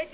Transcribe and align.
שלום 0.00 0.12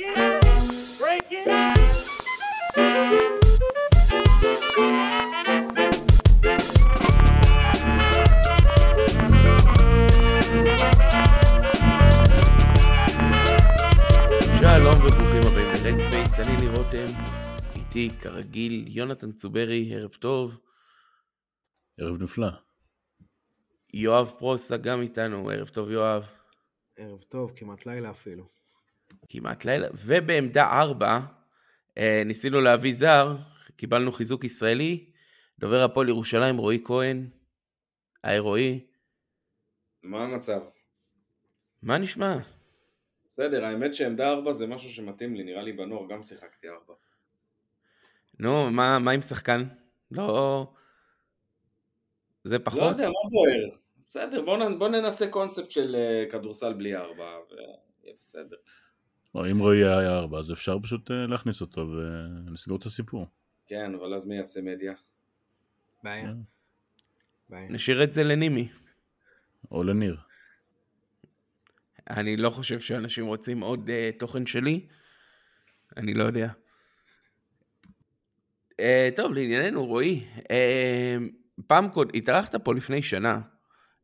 וברוכים 15.04 15.40
הבאים 15.42 15.98
Space, 16.00 16.43
אני 16.43 16.57
ניר 16.57 16.77
רותם, 16.77 17.07
איתי 17.77 18.11
כרגיל 18.21 18.84
יונתן 18.89 19.32
צוברי, 19.32 19.95
ערב 19.95 20.11
טוב, 20.11 20.59
ערב 21.98 22.23
נפלא. 22.23 22.48
יואב 23.95 24.34
פרוסה 24.39 24.77
גם 24.77 25.03
איתנו, 25.03 25.50
ערב 25.50 25.68
טוב 25.68 25.91
יואב, 25.91 26.27
ערב 26.96 27.23
טוב, 27.23 27.53
כמעט 27.57 27.87
לילה 27.87 28.11
אפילו. 28.11 28.55
כמעט 29.29 29.65
לילה, 29.65 29.89
ובעמדה 29.95 30.67
4 30.81 31.21
אה, 31.98 32.23
ניסינו 32.27 32.61
להביא 32.61 32.95
זר, 32.95 33.37
קיבלנו 33.77 34.12
חיזוק 34.12 34.45
ישראלי, 34.45 35.11
דובר 35.59 35.83
הפועל 35.83 36.09
ירושלים 36.09 36.57
רועי 36.57 36.83
כהן, 36.84 37.29
היי 38.23 38.39
רועי, 38.39 38.87
מה 40.03 40.25
המצב? 40.25 40.61
מה 41.83 41.98
נשמע? 41.98 42.39
בסדר, 43.31 43.65
האמת 43.65 43.95
שעמדה 43.95 44.29
4 44.29 44.53
זה 44.53 44.67
משהו 44.67 44.91
שמתאים 44.91 45.34
לי, 45.34 45.45
נראה 45.45 45.62
לי 45.62 45.73
בנוער 45.73 46.09
גם 46.09 46.23
שיחקתי 46.23 46.69
4. 46.69 46.95
נו, 48.39 48.70
מה, 48.70 48.98
מה 48.98 49.11
עם 49.11 49.23
שחקן? 49.23 49.65
לא... 50.11 50.67
זה 52.45 52.59
פחות? 52.59 52.81
לא 52.81 52.87
יודע, 52.87 53.06
מה 53.06 53.31
בוער? 53.31 53.79
בסדר, 54.09 54.43
בוא, 54.45 54.59
נ- 54.59 54.79
בוא 54.79 54.89
ננסה 54.89 55.31
קונספט 55.31 55.70
של 55.70 55.97
uh, 55.97 56.33
כדורסל 56.33 56.73
בלי 56.73 56.97
4, 56.97 57.15
ויהיה 57.51 58.15
בסדר. 58.19 58.56
אם 59.45 59.59
רועי 59.59 59.85
היה 59.85 60.17
ארבע, 60.17 60.39
אז 60.39 60.53
אפשר 60.53 60.79
פשוט 60.83 61.11
אה, 61.11 61.27
להכניס 61.27 61.61
אותו 61.61 61.87
ולסגור 61.89 62.79
את 62.79 62.87
הסיפור. 62.87 63.27
כן, 63.67 63.95
אבל 63.95 64.15
אז 64.15 64.25
מי 64.25 64.37
יעשה 64.37 64.61
מדיה? 64.61 64.93
בעיה. 66.03 66.28
אה. 66.28 66.33
בעיה. 67.48 67.69
נשאיר 67.70 68.05
את 68.05 68.12
זה 68.12 68.25
לנימי. 68.25 68.69
או 69.70 69.83
לניר. 69.83 70.17
אני 72.11 72.37
לא 72.37 72.51
חושב 72.51 72.81
שאנשים 72.81 73.27
רוצים 73.27 73.61
עוד 73.61 73.89
uh, 73.89 74.19
תוכן 74.19 74.47
שלי, 74.47 74.87
אני 75.97 76.15
לא 76.15 76.25
יודע. 76.25 76.48
Uh, 78.73 78.84
טוב, 79.17 79.33
לענייננו, 79.33 79.87
רועי, 79.87 80.25
uh, 80.39 81.62
פעם 81.67 81.89
קוד, 81.89 82.11
התארחת 82.15 82.55
פה 82.55 82.75
לפני 82.75 83.03
שנה, 83.03 83.41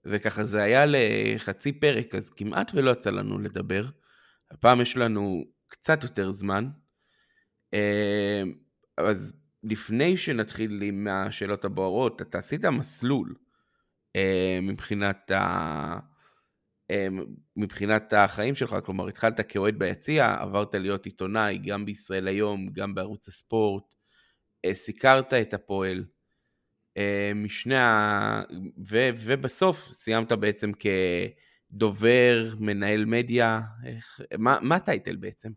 וככה 0.05 0.45
זה 0.45 0.63
היה 0.63 0.85
לחצי 0.87 1.73
פרק, 1.73 2.15
אז 2.15 2.31
כמעט 2.31 2.73
ולא 2.75 2.91
יצא 2.91 3.11
לנו 3.11 3.39
לדבר. 3.39 3.85
הפעם 4.53 4.81
יש 4.81 4.97
לנו 4.97 5.45
קצת 5.69 6.03
יותר 6.03 6.33
זמן. 6.33 6.69
Uh, 7.75 8.49
אז 8.97 9.33
לפני 9.63 10.17
שנתחיל 10.17 10.83
עם 10.83 11.09
השאלות 11.11 11.65
הבוערות, 11.65 12.23
אתה 12.23 12.39
עשית 12.39 12.65
מסלול 12.65 13.35
uh, 14.17 14.21
מבחינת 14.63 15.31
ה... 15.31 15.99
אמ, 16.93 17.25
מבחינת 17.57 18.13
החיים 18.13 18.55
שלך, 18.55 18.77
כלומר 18.85 19.09
התחלת 19.09 19.41
כאוהד 19.41 19.79
ביציע, 19.79 20.37
עברת 20.41 20.75
להיות 20.75 21.07
עיתונאי 21.07 21.59
גם 21.59 21.85
בישראל 21.85 22.29
היום, 22.29 22.69
גם 22.73 22.95
בערוץ 22.95 23.29
הספורט, 23.29 23.95
אה, 24.65 24.75
סיקרת 24.75 25.35
את 25.35 25.55
הפועל, 25.55 26.05
אה, 26.97 27.33
משני 27.35 27.77
ה... 27.77 28.43
ו... 28.91 29.09
ובסוף 29.17 29.89
סיימת 29.93 30.33
בעצם 30.33 30.73
כדובר, 31.73 32.45
מנהל 32.61 33.05
מדיה, 33.05 33.61
איך... 33.87 34.21
מה, 34.39 34.59
מה 34.63 34.77
הטייטל 34.77 35.17
בעצם? 35.17 35.51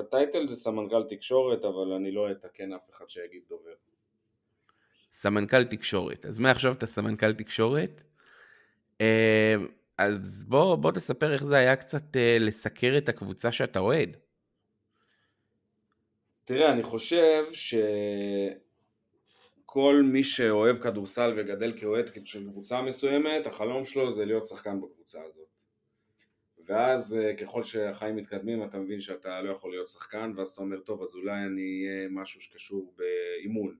הטייטל 0.00 0.46
זה 0.46 0.56
סמנכ"ל 0.56 1.02
תקשורת, 1.08 1.64
אבל 1.64 1.92
אני 1.92 2.12
לא 2.12 2.30
אתקן 2.30 2.72
אף 2.72 2.90
אחד 2.90 3.04
שיגיד 3.08 3.42
דובר. 3.48 3.74
סמנכ"ל 5.12 5.64
תקשורת. 5.64 6.26
אז 6.26 6.38
מעכשיו 6.38 6.72
אתה 6.72 6.86
סמנכ"ל 6.86 7.32
תקשורת. 7.32 8.02
אה, 9.00 9.54
אז 9.98 10.44
בוא, 10.48 10.76
בוא 10.76 10.92
תספר 10.92 11.32
איך 11.32 11.44
זה 11.44 11.56
היה 11.56 11.76
קצת 11.76 12.16
אה, 12.16 12.36
לסקר 12.40 12.94
את 12.98 13.08
הקבוצה 13.08 13.52
שאתה 13.52 13.78
אוהד. 13.78 14.16
תראה, 16.44 16.72
אני 16.72 16.82
חושב 16.82 17.44
שכל 19.76 20.02
מי 20.04 20.24
שאוהב 20.24 20.78
כדורסל 20.78 21.34
וגדל 21.36 21.72
כאוהד 21.76 22.10
של 22.24 22.50
קבוצה 22.50 22.82
מסוימת, 22.82 23.46
החלום 23.46 23.84
שלו 23.84 24.10
זה 24.10 24.24
להיות 24.24 24.46
שחקן 24.46 24.80
בקבוצה 24.80 25.22
הזאת. 25.22 25.48
ואז 26.66 27.16
אה, 27.16 27.36
ככל 27.36 27.64
שהחיים 27.64 28.16
מתקדמים 28.16 28.64
אתה 28.64 28.78
מבין 28.78 29.00
שאתה 29.00 29.42
לא 29.42 29.50
יכול 29.50 29.70
להיות 29.70 29.88
שחקן, 29.88 30.32
ואז 30.36 30.48
אתה 30.48 30.62
אומר, 30.62 30.80
טוב, 30.80 31.02
אז 31.02 31.14
אולי 31.14 31.44
אני 31.44 31.86
אהיה 31.88 32.08
משהו 32.10 32.40
שקשור 32.40 32.94
באימון. 32.96 33.76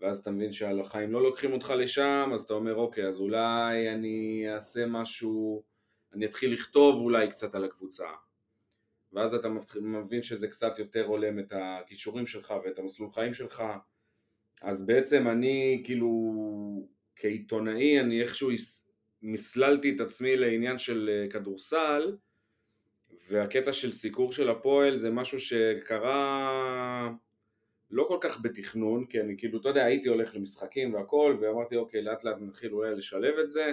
ואז 0.00 0.18
אתה 0.18 0.30
מבין 0.30 0.52
שהחיים 0.52 1.12
לא 1.12 1.22
לוקחים 1.22 1.52
אותך 1.52 1.72
לשם, 1.76 2.30
אז 2.34 2.42
אתה 2.42 2.54
אומר, 2.54 2.74
אוקיי, 2.74 3.06
אז 3.08 3.20
אולי 3.20 3.90
אני 3.94 4.44
אעשה 4.54 4.86
משהו, 4.86 5.62
אני 6.12 6.26
אתחיל 6.26 6.52
לכתוב 6.52 7.02
אולי 7.02 7.28
קצת 7.28 7.54
על 7.54 7.64
הקבוצה. 7.64 8.08
ואז 9.12 9.34
אתה 9.34 9.48
מבין 9.80 10.22
שזה 10.22 10.48
קצת 10.48 10.78
יותר 10.78 11.04
הולם 11.04 11.38
את 11.38 11.52
הכישורים 11.56 12.26
שלך 12.26 12.54
ואת 12.64 12.78
המסלול 12.78 13.10
חיים 13.10 13.34
שלך. 13.34 13.62
אז 14.64 14.86
בעצם 14.86 15.28
אני 15.28 15.82
כאילו 15.84 16.10
כעיתונאי 17.16 18.00
אני 18.00 18.22
איכשהו 18.22 18.50
מסללתי 19.22 19.94
את 19.96 20.00
עצמי 20.00 20.36
לעניין 20.36 20.78
של 20.78 21.10
אה, 21.12 21.30
כדורסל 21.30 22.16
והקטע 23.28 23.72
של 23.72 23.92
סיקור 23.92 24.32
של 24.32 24.50
הפועל 24.50 24.96
זה 24.96 25.10
משהו 25.10 25.38
שקרה 25.38 27.10
לא 27.90 28.04
כל 28.08 28.18
כך 28.20 28.40
בתכנון 28.42 29.06
כי 29.06 29.20
אני 29.20 29.36
כאילו 29.38 29.60
אתה 29.60 29.68
יודע 29.68 29.84
הייתי 29.84 30.08
הולך 30.08 30.36
למשחקים 30.36 30.94
והכל 30.94 31.36
ואמרתי 31.40 31.76
אוקיי 31.76 32.02
לאט 32.02 32.24
לאט 32.24 32.36
נתחיל 32.40 32.72
אולי 32.72 32.94
לשלב 32.94 33.34
את 33.38 33.48
זה 33.48 33.72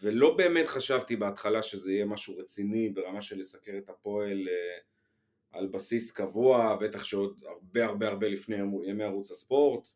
ולא 0.00 0.36
באמת 0.36 0.66
חשבתי 0.66 1.16
בהתחלה 1.16 1.62
שזה 1.62 1.92
יהיה 1.92 2.04
משהו 2.04 2.36
רציני 2.38 2.88
ברמה 2.88 3.22
של 3.22 3.38
לסקר 3.38 3.72
את 3.78 3.88
הפועל 3.88 4.48
אה, 4.48 4.78
על 5.56 5.66
בסיס 5.66 6.10
קבוע, 6.10 6.76
בטח 6.76 7.04
שעוד 7.04 7.44
הרבה 7.48 7.84
הרבה 7.84 8.08
הרבה 8.08 8.28
לפני 8.28 8.56
ימי- 8.84 9.04
ערוץ 9.04 9.30
הספורט, 9.30 9.88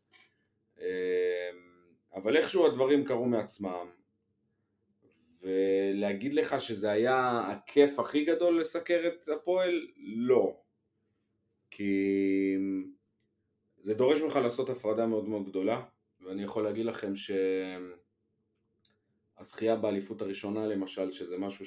אה, 0.79 1.49
אבל 2.15 2.37
איכשהו 2.37 2.65
הדברים 2.65 3.05
קרו 3.05 3.25
מעצמם, 3.25 3.87
ולהגיד 5.41 6.33
לך 6.33 6.61
שזה 6.61 6.91
היה 6.91 7.41
הכיף 7.47 7.99
הכי 7.99 8.25
גדול 8.25 8.59
לסקר 8.59 9.01
את 9.07 9.29
הפועל? 9.29 9.87
לא. 9.97 10.57
כי 11.71 12.55
זה 13.77 13.93
דורש 13.93 14.21
ממך 14.21 14.35
לעשות 14.35 14.69
הפרדה 14.69 15.05
מאוד 15.05 15.29
מאוד 15.29 15.49
גדולה, 15.49 15.83
ואני 16.21 16.43
יכול 16.43 16.63
להגיד 16.63 16.85
לכם 16.85 17.15
ש... 17.15 17.31
הזכייה 19.37 19.75
באליפות 19.75 20.21
הראשונה 20.21 20.67
למשל, 20.67 21.11
שזה 21.11 21.37
משהו 21.37 21.65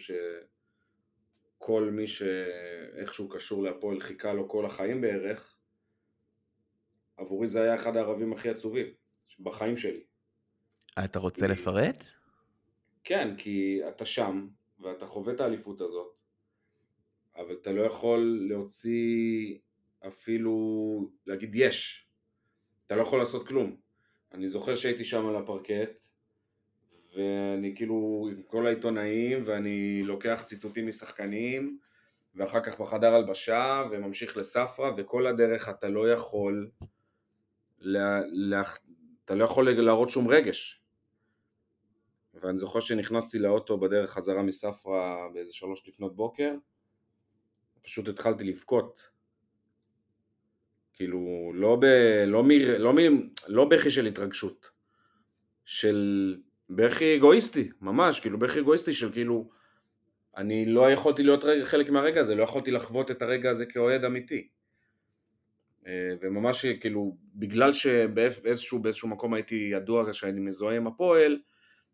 שכל 1.65 1.91
מי 1.93 2.07
שאיכשהו 2.07 3.29
קשור 3.29 3.63
להפועל 3.63 4.01
חיכה 4.01 4.33
לו 4.33 4.49
כל 4.49 4.67
החיים 4.67 5.01
בערך, 5.01 5.57
עבורי 7.17 7.47
זה 7.47 7.63
היה 7.63 7.75
אחד 7.75 7.97
הערבים 7.97 8.33
הכי 8.33 8.49
עצובים 8.49 8.87
בחיים 9.41 9.77
שלי. 9.77 10.05
אתה 11.05 11.19
רוצה 11.19 11.47
לפרט? 11.47 12.05
כן, 13.05 13.37
כי 13.39 13.81
אתה 13.89 14.07
שם, 14.07 14.49
ואתה 14.79 15.07
חווה 15.07 15.33
את 15.33 15.41
האליפות 15.41 15.81
הזאת, 15.81 16.17
אבל 17.37 17.55
אתה 17.63 17.73
לא 17.73 17.83
יכול 17.83 18.47
להוציא 18.49 19.59
אפילו, 20.09 20.55
להגיד 21.27 21.55
יש. 21.55 22.09
אתה 22.87 22.97
לא 22.97 23.03
יכול 23.03 23.19
לעשות 23.19 23.49
כלום. 23.49 23.77
אני 24.33 24.49
זוכר 24.49 24.77
שהייתי 24.77 25.05
שם 25.05 25.27
על 25.27 25.37
הפרקט, 25.37 26.05
ואני 27.15 27.73
כאילו 27.77 28.29
עם 28.33 28.43
כל 28.43 28.67
העיתונאים, 28.67 29.43
ואני 29.47 30.03
לוקח 30.03 30.43
ציטוטים 30.45 30.87
משחקנים, 30.87 31.79
ואחר 32.35 32.61
כך 32.61 32.81
בחדר 32.81 33.15
הלבשה, 33.15 33.83
וממשיך 33.91 34.37
לספרא, 34.37 34.91
וכל 34.97 35.27
הדרך 35.27 35.69
אתה 35.69 35.89
לא 35.89 36.11
יכול, 36.11 36.71
לה, 37.79 38.21
לה, 38.33 38.63
אתה 39.25 39.35
לא 39.35 39.45
יכול 39.45 39.71
להראות 39.71 40.09
שום 40.09 40.29
רגש. 40.29 40.81
ואני 42.35 42.59
זוכר 42.59 42.81
שנכנסתי 42.81 43.39
לאוטו 43.39 43.79
בדרך 43.79 44.11
חזרה 44.11 44.43
מספרא 44.43 45.29
באיזה 45.35 45.53
שלוש 45.55 45.89
לפנות 45.89 46.17
בוקר, 46.17 46.55
פשוט 47.83 48.09
התחלתי 48.09 48.45
לבכות. 48.45 49.09
כאילו, 50.93 51.53
לא, 51.55 51.77
ב, 51.81 51.85
לא, 52.27 52.43
מ, 52.45 52.51
לא, 52.79 52.93
מ, 52.93 52.99
לא 53.49 53.65
בכי 53.65 53.91
של 53.91 54.07
התרגשות, 54.07 54.71
של 55.65 56.37
בכי 56.75 57.17
אגואיסטי, 57.17 57.71
ממש, 57.81 58.21
כאילו 58.21 58.39
בכי 58.39 58.61
אגואיסטי 58.61 58.93
של 58.93 59.13
כאילו, 59.13 59.51
אני 60.37 60.67
לא 60.67 60.91
יכולתי 60.91 61.23
להיות 61.23 61.45
רגע, 61.45 61.65
חלק 61.65 61.91
מהרגע 61.91 62.21
הזה, 62.21 62.35
לא 62.35 62.43
יכולתי 62.43 62.71
לחוות 62.71 63.11
את 63.11 63.23
הרגע 63.23 63.51
הזה 63.51 63.67
כאוהד 63.67 64.05
אמיתי. 64.05 64.49
אה, 65.87 66.15
וממש 66.21 66.67
כאילו, 66.67 67.17
בגלל 67.35 67.73
שבאיזשהו 67.73 68.79
באיזשהו 68.79 69.09
מקום 69.09 69.35
הייתי 69.35 69.69
ידוע 69.73 70.13
שאני 70.13 70.41
מזוהה 70.41 70.77
עם 70.77 70.87
הפועל, 70.87 71.39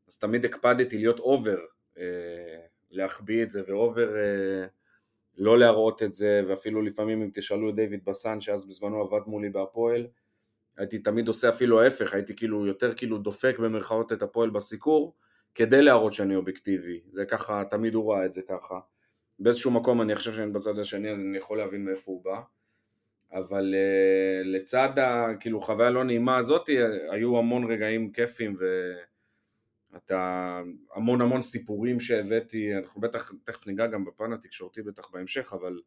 אז 0.08 0.18
תמיד 0.18 0.44
הקפדתי 0.44 0.98
להיות 0.98 1.18
אובר, 1.18 1.58
אה, 1.98 2.60
להחביא 2.90 3.42
את 3.42 3.50
זה 3.50 3.62
ואובר 3.66 4.16
אה, 4.16 4.66
לא 5.36 5.58
להראות 5.58 6.02
את 6.02 6.12
זה, 6.12 6.42
ואפילו 6.48 6.82
לפעמים 6.82 7.22
אם 7.22 7.30
תשאלו 7.34 7.70
את 7.70 7.74
דיוויד 7.74 8.04
בסן, 8.04 8.40
שאז 8.40 8.66
בזמנו 8.66 9.00
עבד 9.00 9.20
מולי 9.26 9.48
בהפועל, 9.48 10.06
הייתי 10.80 10.98
תמיד 10.98 11.28
עושה 11.28 11.48
אפילו 11.48 11.80
ההפך, 11.80 12.14
הייתי 12.14 12.36
כאילו 12.36 12.66
יותר 12.66 12.94
כאילו 12.94 13.18
דופק 13.18 13.58
במרכאות 13.58 14.12
את 14.12 14.22
הפועל 14.22 14.50
בסיקור, 14.50 15.14
כדי 15.54 15.82
להראות 15.82 16.12
שאני 16.12 16.36
אובייקטיבי, 16.36 17.00
זה 17.12 17.24
ככה, 17.24 17.62
תמיד 17.70 17.94
הוא 17.94 18.12
ראה 18.12 18.26
את 18.26 18.32
זה 18.32 18.42
ככה. 18.48 18.80
באיזשהו 19.38 19.70
מקום 19.70 20.02
אני 20.02 20.14
חושב 20.14 20.32
שאני 20.32 20.50
בצד 20.50 20.78
השני, 20.78 21.12
אני 21.12 21.38
יכול 21.38 21.58
להבין 21.58 21.84
מאיפה 21.84 22.12
הוא 22.12 22.24
בא. 22.24 22.40
אבל 23.32 23.74
uh, 23.74 24.46
לצד 24.46 24.88
הכאילו 24.98 25.60
חוויה 25.60 25.90
לא 25.90 26.04
נעימה 26.04 26.36
הזאת, 26.36 26.68
היו 27.10 27.38
המון 27.38 27.72
רגעים 27.72 28.12
כיפים 28.12 28.56
ואתה 29.92 30.60
המון 30.94 31.20
המון 31.20 31.42
סיפורים 31.42 32.00
שהבאתי, 32.00 32.76
אנחנו 32.76 33.00
בטח, 33.00 33.32
תכף 33.44 33.66
ניגע 33.66 33.86
גם 33.86 34.04
בפן 34.04 34.32
התקשורתי 34.32 34.82
בטח 34.82 35.10
בהמשך, 35.10 35.52
אבל 35.52 35.80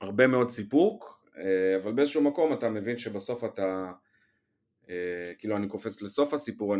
הרבה 0.00 0.26
מאוד 0.26 0.50
סיפוק, 0.50 1.17
אבל 1.76 1.92
באיזשהו 1.92 2.22
מקום 2.22 2.52
אתה 2.52 2.68
מבין 2.68 2.98
שבסוף 2.98 3.44
אתה, 3.44 3.92
uh, 4.84 4.88
כאילו 5.38 5.56
אני 5.56 5.68
קופץ 5.68 6.02
לסוף 6.02 6.34
הסיפור, 6.34 6.74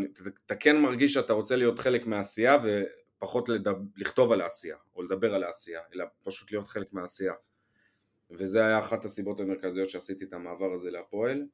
אתה 0.47 0.55
כן 0.55 0.77
מרגיש 0.77 1.13
שאתה 1.13 1.33
רוצה 1.33 1.57
להיות 1.57 1.79
חלק 1.79 2.07
מהעשייה 2.07 2.57
ופחות 2.63 3.49
לדב, 3.49 3.77
לכתוב 3.97 4.33
על 4.33 4.41
העשייה 4.41 4.77
או 4.97 5.03
לדבר 5.03 5.35
על 5.35 5.45
העשייה, 5.45 5.81
אלא 5.95 6.05
פשוט 6.23 6.53
להיות 6.53 6.69
חלק 6.69 6.93
מהעשייה. 6.93 7.35
וזה 8.31 8.67
היה 8.67 8.79
אחת 8.79 9.05
הסיבות 9.05 9.41
המרכזיות 9.41 9.91
שעשיתי 9.91 10.25
את 10.25 10.33
המעבר 10.33 10.73
הזה 10.73 10.91
להפועל 10.91 11.47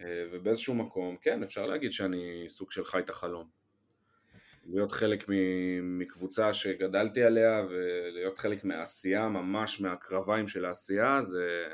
אה, 0.00 0.26
ובאיזשהו 0.32 0.74
מקום, 0.74 1.16
כן, 1.16 1.42
אפשר 1.42 1.66
להגיד 1.66 1.92
שאני 1.92 2.44
סוג 2.48 2.70
של 2.70 2.84
חי 2.84 2.98
את 2.98 3.10
החלום. 3.10 3.48
להיות 4.64 4.92
חלק 4.92 5.24
מקבוצה 5.82 6.54
שגדלתי 6.54 7.22
עליה 7.22 7.66
ולהיות 7.70 8.38
חלק 8.38 8.64
מהעשייה, 8.64 9.28
ממש 9.28 9.80
מהקרביים 9.80 10.48
של 10.48 10.64
העשייה, 10.64 11.22
זה, 11.22 11.68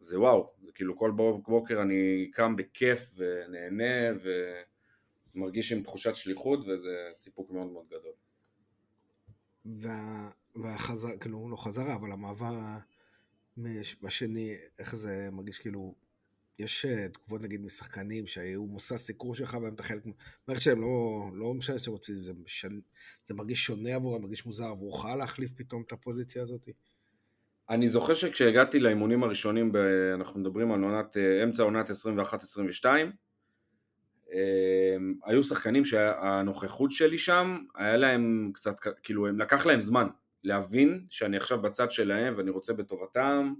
זה 0.00 0.20
וואו, 0.20 0.52
זה 0.62 0.72
כאילו 0.72 0.98
כל 0.98 1.10
בוקר 1.46 1.82
אני 1.82 2.30
קם 2.32 2.56
בכיף 2.56 3.14
ונהנה 3.16 4.18
ומרגיש 5.34 5.72
עם 5.72 5.82
תחושת 5.82 6.14
שליחות 6.14 6.64
וזה 6.68 6.96
סיפוק 7.14 7.50
מאוד 7.50 7.66
מאוד 7.66 7.86
גדול. 7.88 8.12
וה... 9.64 10.30
והחזרה, 10.54 11.18
כאילו, 11.18 11.48
לא 11.50 11.56
חזרה, 11.56 11.94
אבל 11.94 12.12
המעבר 12.12 12.52
בשני, 14.02 14.56
איך 14.78 14.96
זה 14.96 15.28
מרגיש 15.32 15.58
כאילו, 15.58 15.94
יש 16.58 16.84
אה, 16.84 17.08
תגובות 17.08 17.40
נגיד 17.42 17.60
משחקנים 17.60 18.26
שהיו 18.26 18.66
מושא 18.66 18.96
סיקור 18.96 19.34
שלך 19.34 19.54
והם 19.62 19.74
את 19.74 19.80
החלק, 19.80 20.02
מערכת 20.48 20.62
שלהם 20.62 20.80
לא, 20.80 21.30
לא 21.34 21.54
משנה 21.54 21.78
שהם 21.78 21.92
רוצים, 21.92 22.14
זה, 22.14 22.32
משל, 22.32 22.80
זה 23.24 23.34
מרגיש 23.34 23.64
שונה 23.64 23.94
עבורם, 23.94 24.22
מרגיש 24.22 24.46
מוזר 24.46 24.64
עבורך 24.64 25.04
להחליף 25.04 25.52
פתאום 25.56 25.82
את 25.82 25.92
הפוזיציה 25.92 26.42
הזאת? 26.42 26.68
אני 27.70 27.88
זוכר 27.88 28.14
שכשהגעתי 28.14 28.80
לאימונים 28.80 29.22
הראשונים, 29.22 29.72
ב, 29.72 29.76
אנחנו 30.14 30.40
מדברים 30.40 30.72
על 30.72 30.82
עונת, 30.82 31.16
אה, 31.16 31.42
אמצע 31.42 31.62
עונת 31.62 31.90
21-22, 31.90 32.84
היו 35.24 35.42
שחקנים 35.42 35.84
שהנוכחות 35.84 36.90
שלי 36.92 37.18
שם, 37.18 37.58
היה 37.74 37.96
להם 37.96 38.50
קצת, 38.54 38.74
כאילו, 39.02 39.26
הם 39.26 39.40
לקח 39.40 39.66
להם 39.66 39.80
זמן. 39.80 40.06
להבין 40.44 41.06
שאני 41.10 41.36
עכשיו 41.36 41.62
בצד 41.62 41.90
שלהם 41.90 42.34
ואני 42.36 42.50
רוצה 42.50 42.72
בטובתם, 42.72 43.54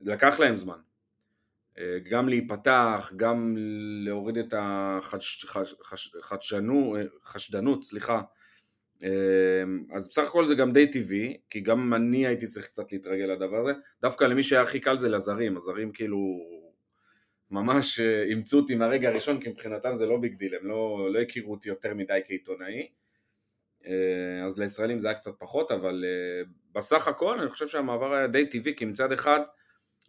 לקח 0.00 0.40
להם 0.40 0.56
זמן. 0.56 0.78
אה, 1.78 1.98
גם 2.10 2.28
להיפתח, 2.28 3.12
גם 3.16 3.56
להוריד 4.04 4.38
את 4.38 4.54
החשדנות, 7.22 7.84
סליחה. 7.84 8.22
אה, 9.04 9.08
אז 9.96 10.08
בסך 10.08 10.28
הכל 10.28 10.44
זה 10.44 10.54
גם 10.54 10.72
די 10.72 10.86
טבעי, 10.86 11.36
כי 11.50 11.60
גם 11.60 11.94
אני 11.94 12.26
הייתי 12.26 12.46
צריך 12.46 12.66
קצת 12.66 12.92
להתרגל 12.92 13.24
לדבר 13.24 13.60
הזה. 13.60 13.72
דווקא 14.02 14.24
למי 14.24 14.42
שהיה 14.42 14.62
הכי 14.62 14.80
קל 14.80 14.96
זה 14.96 15.08
לזרים, 15.08 15.56
הזרים 15.56 15.92
כאילו 15.92 16.18
ממש 17.50 18.00
אה, 18.00 18.22
אימצו 18.22 18.58
אותי 18.58 18.74
מהרגע 18.74 19.08
הראשון, 19.08 19.40
כי 19.40 19.48
מבחינתם 19.48 19.96
זה 19.96 20.06
לא 20.06 20.16
big 20.16 20.34
deal, 20.34 20.54
הם 20.54 20.66
לא, 20.66 21.08
לא 21.12 21.18
הכירו 21.20 21.52
אותי 21.52 21.68
יותר 21.68 21.94
מדי 21.94 22.20
כעיתונאי. 22.26 22.88
אה, 23.86 24.46
אז 24.46 24.58
לישראלים 24.58 24.98
זה 24.98 25.08
היה 25.08 25.16
קצת 25.16 25.32
פחות, 25.38 25.70
אבל 25.70 26.04
אה, 26.06 26.42
בסך 26.72 27.08
הכל 27.08 27.40
אני 27.40 27.50
חושב 27.50 27.66
שהמעבר 27.66 28.14
היה 28.14 28.26
די 28.26 28.46
טבעי, 28.46 28.76
כי 28.76 28.84
מצד 28.84 29.12
אחד, 29.12 29.40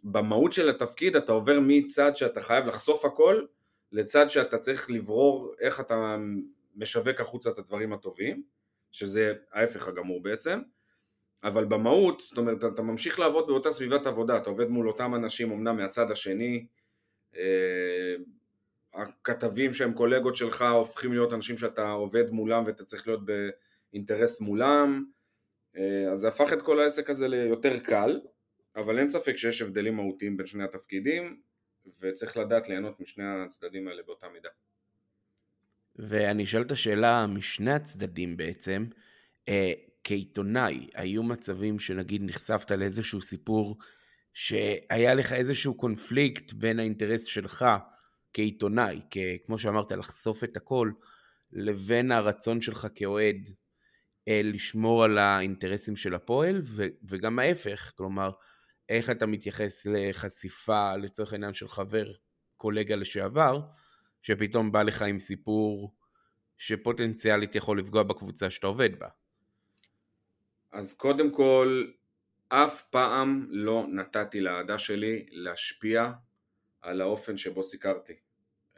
במהות 0.04 0.52
של 0.52 0.68
התפקיד 0.68 1.16
אתה 1.16 1.32
עובר 1.32 1.60
מצד 1.60 2.16
שאתה 2.16 2.40
חייב 2.40 2.66
לחשוף 2.66 3.04
הכל, 3.04 3.44
לצד 3.92 4.30
שאתה 4.30 4.58
צריך 4.58 4.90
לברור 4.90 5.54
איך 5.60 5.80
אתה 5.80 6.16
משווק 6.76 7.20
החוצה 7.20 7.50
את 7.50 7.58
הדברים 7.58 7.92
הטובים, 7.92 8.42
שזה 8.94 9.32
ההפך 9.52 9.88
הגמור 9.88 10.22
בעצם, 10.22 10.60
אבל 11.44 11.64
במהות, 11.64 12.20
זאת 12.20 12.38
אומרת, 12.38 12.64
אתה 12.64 12.82
ממשיך 12.82 13.18
לעבוד 13.18 13.46
באותה 13.46 13.70
סביבת 13.70 14.06
עבודה, 14.06 14.36
אתה 14.36 14.50
עובד 14.50 14.68
מול 14.68 14.88
אותם 14.88 15.14
אנשים 15.14 15.52
אמנם 15.52 15.76
מהצד 15.76 16.10
השני, 16.10 16.66
אה, 17.36 18.14
הכתבים 18.94 19.72
שהם 19.72 19.92
קולגות 19.92 20.36
שלך 20.36 20.62
הופכים 20.62 21.12
להיות 21.12 21.32
אנשים 21.32 21.58
שאתה 21.58 21.90
עובד 21.90 22.30
מולם 22.30 22.62
ואתה 22.66 22.84
צריך 22.84 23.06
להיות 23.08 23.20
באינטרס 23.92 24.40
מולם, 24.40 25.04
אה, 25.76 26.12
אז 26.12 26.18
זה 26.18 26.28
הפך 26.28 26.52
את 26.52 26.62
כל 26.62 26.80
העסק 26.80 27.10
הזה 27.10 27.28
ליותר 27.28 27.78
קל, 27.78 28.20
אבל 28.76 28.98
אין 28.98 29.08
ספק 29.08 29.36
שיש 29.36 29.62
הבדלים 29.62 29.96
מהותיים 29.96 30.36
בין 30.36 30.46
שני 30.46 30.64
התפקידים, 30.64 31.40
וצריך 32.00 32.36
לדעת 32.36 32.68
ליהנות 32.68 33.00
משני 33.00 33.24
הצדדים 33.24 33.88
האלה 33.88 34.02
באותה 34.02 34.28
מידה. 34.28 34.48
ואני 35.96 36.44
אשאל 36.44 36.62
את 36.62 36.70
השאלה 36.70 37.26
משני 37.26 37.72
הצדדים 37.72 38.36
בעצם, 38.36 38.86
אה, 39.48 39.72
כעיתונאי, 40.04 40.88
היו 40.94 41.22
מצבים 41.22 41.78
שנגיד 41.78 42.22
נחשפת 42.24 42.70
לאיזשהו 42.70 43.20
סיפור 43.20 43.78
שהיה 44.34 45.14
לך 45.14 45.32
איזשהו 45.32 45.74
קונפליקט 45.76 46.52
בין 46.52 46.78
האינטרס 46.78 47.24
שלך 47.24 47.64
כעיתונאי, 48.32 49.00
כמו 49.46 49.58
שאמרת, 49.58 49.92
לחשוף 49.92 50.44
את 50.44 50.56
הכל, 50.56 50.90
לבין 51.52 52.12
הרצון 52.12 52.60
שלך 52.60 52.86
כאוהד 52.94 53.50
אה, 54.28 54.40
לשמור 54.44 55.04
על 55.04 55.18
האינטרסים 55.18 55.96
של 55.96 56.14
הפועל, 56.14 56.62
ו- 56.64 56.86
וגם 57.08 57.38
ההפך, 57.38 57.92
כלומר, 57.96 58.30
איך 58.88 59.10
אתה 59.10 59.26
מתייחס 59.26 59.86
לחשיפה 59.86 60.96
לצורך 60.96 61.32
העניין 61.32 61.52
של 61.52 61.68
חבר, 61.68 62.12
קולגה 62.56 62.96
לשעבר, 62.96 63.60
שפתאום 64.24 64.72
בא 64.72 64.82
לך 64.82 65.02
עם 65.02 65.18
סיפור 65.18 65.94
שפוטנציאלית 66.58 67.54
יכול 67.54 67.78
לפגוע 67.78 68.02
בקבוצה 68.02 68.50
שאתה 68.50 68.66
עובד 68.66 68.98
בה. 68.98 69.08
אז 70.72 70.94
קודם 70.94 71.30
כל, 71.30 71.84
אף 72.48 72.82
פעם 72.82 73.46
לא 73.50 73.86
נתתי 73.88 74.40
לאהדה 74.40 74.78
שלי 74.78 75.26
להשפיע 75.30 76.12
על 76.82 77.00
האופן 77.00 77.36
שבו 77.36 77.62
סיקרתי. 77.62 78.12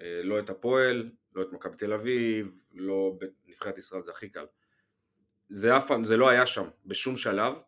אה, 0.01 0.21
לא 0.23 0.39
את 0.39 0.51
הפועל, 0.51 1.11
לא 1.35 1.43
את 1.43 1.53
מכבי 1.53 1.77
תל 1.77 1.93
אביב, 1.93 2.53
לא 2.75 3.19
בנבחרת 3.47 3.79
ישראל 3.79 4.03
זה 4.03 4.11
הכי 4.11 4.29
קל. 4.29 4.47
זה 5.49 5.77
אף 5.77 5.89
פעם, 5.89 6.05
זה 6.05 6.17
לא 6.17 6.29
היה 6.29 6.47
שם 6.47 6.69
בשום 6.87 7.17
שלב. 7.17 7.61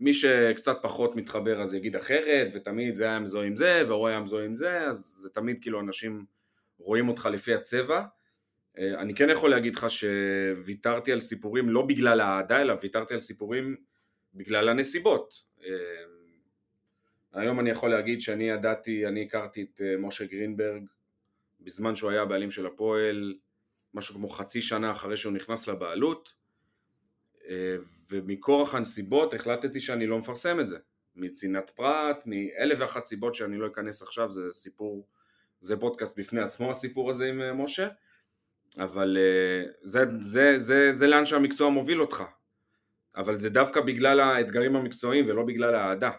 מי 0.00 0.14
שקצת 0.14 0.76
פחות 0.82 1.16
מתחבר 1.16 1.62
אז 1.62 1.74
יגיד 1.74 1.96
אחרת, 1.96 2.50
ותמיד 2.54 2.94
זה 2.94 3.04
היה 3.04 3.18
מזוהה 3.18 3.46
עם 3.46 3.56
זה, 3.56 3.82
והוא 3.86 4.08
היה 4.08 4.20
מזוהה 4.20 4.44
עם 4.44 4.54
זה, 4.54 4.80
אז 4.86 4.96
זה 4.96 5.30
תמיד 5.30 5.60
כאילו 5.60 5.80
אנשים 5.80 6.24
רואים 6.80 7.08
אותך 7.08 7.28
לפי 7.32 7.54
הצבע. 7.54 8.04
אה, 8.78 9.00
אני 9.00 9.14
כן 9.14 9.30
יכול 9.30 9.50
להגיד 9.50 9.76
לך 9.76 9.86
שוויתרתי 9.90 11.12
על 11.12 11.20
סיפורים 11.20 11.68
לא 11.68 11.82
בגלל 11.82 12.20
האהדה, 12.20 12.60
אלא 12.60 12.74
ויתרתי 12.82 13.14
על 13.14 13.20
סיפורים 13.20 13.76
בגלל 14.34 14.68
הנסיבות. 14.68 15.42
אה, 15.64 15.70
היום 17.32 17.60
אני 17.60 17.70
יכול 17.70 17.90
להגיד 17.90 18.20
שאני 18.20 18.44
ידעתי, 18.50 19.06
אני 19.06 19.22
הכרתי 19.22 19.62
את 19.62 19.80
משה 19.98 20.24
גרינברג 20.24 20.82
בזמן 21.60 21.96
שהוא 21.96 22.10
היה 22.10 22.22
הבעלים 22.22 22.50
של 22.50 22.66
הפועל, 22.66 23.34
משהו 23.94 24.14
כמו 24.14 24.28
חצי 24.28 24.62
שנה 24.62 24.90
אחרי 24.90 25.16
שהוא 25.16 25.32
נכנס 25.32 25.68
לבעלות, 25.68 26.32
אה, 27.48 27.76
ומכורח 28.10 28.74
הנסיבות 28.74 29.34
החלטתי 29.34 29.80
שאני 29.80 30.06
לא 30.06 30.18
מפרסם 30.18 30.60
את 30.60 30.68
זה. 30.68 30.78
מצנעת 31.16 31.70
פרט, 31.70 32.24
מאלף 32.26 32.78
ואחת 32.80 33.04
סיבות 33.04 33.34
שאני 33.34 33.58
לא 33.58 33.66
אכנס 33.66 34.02
עכשיו, 34.02 34.28
זה 34.28 34.52
סיפור, 34.52 35.06
זה 35.60 35.76
פודקאסט 35.76 36.18
בפני 36.18 36.40
עצמו 36.40 36.70
הסיפור 36.70 37.10
הזה 37.10 37.26
עם 37.26 37.42
אה, 37.42 37.52
משה, 37.52 37.88
אבל 38.78 39.16
אה, 39.20 39.70
זה, 39.82 40.04
זה, 40.20 40.58
זה, 40.58 40.92
זה 40.92 41.06
לאן 41.06 41.26
שהמקצוע 41.26 41.70
מוביל 41.70 42.00
אותך. 42.00 42.24
אבל 43.16 43.36
זה 43.36 43.50
דווקא 43.50 43.80
בגלל 43.80 44.20
האתגרים 44.20 44.76
המקצועיים 44.76 45.26
ולא 45.28 45.42
בגלל 45.42 45.74
האהדה. 45.74 46.10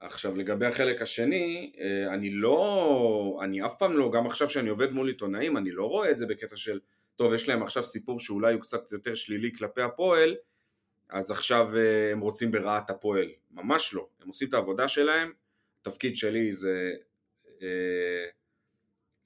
עכשיו 0.00 0.36
לגבי 0.36 0.66
החלק 0.66 1.02
השני, 1.02 1.72
אה, 1.80 2.14
אני 2.14 2.30
לא, 2.30 3.40
אני 3.42 3.64
אף 3.64 3.78
פעם 3.78 3.96
לא, 3.96 4.10
גם 4.12 4.26
עכשיו 4.26 4.50
שאני 4.50 4.68
עובד 4.68 4.92
מול 4.92 5.08
עיתונאים, 5.08 5.56
אני 5.56 5.70
לא 5.70 5.84
רואה 5.84 6.10
את 6.10 6.18
זה 6.18 6.26
בקטע 6.26 6.56
של, 6.56 6.80
טוב 7.16 7.34
יש 7.34 7.48
להם 7.48 7.62
עכשיו 7.62 7.84
סיפור 7.84 8.18
שאולי 8.18 8.52
הוא 8.52 8.62
קצת 8.62 8.92
יותר 8.92 9.14
שלילי 9.14 9.52
כלפי 9.58 9.82
הפועל, 9.82 10.36
אז 11.08 11.30
עכשיו 11.30 11.70
הם 12.12 12.20
רוצים 12.20 12.50
ברעת 12.50 12.90
הפועל, 12.90 13.28
ממש 13.50 13.94
לא, 13.94 14.08
הם 14.22 14.28
עושים 14.28 14.48
את 14.48 14.54
העבודה 14.54 14.88
שלהם, 14.88 15.32
התפקיד 15.80 16.16
שלי 16.16 16.52
זה 16.52 16.92
אה, 17.62 18.26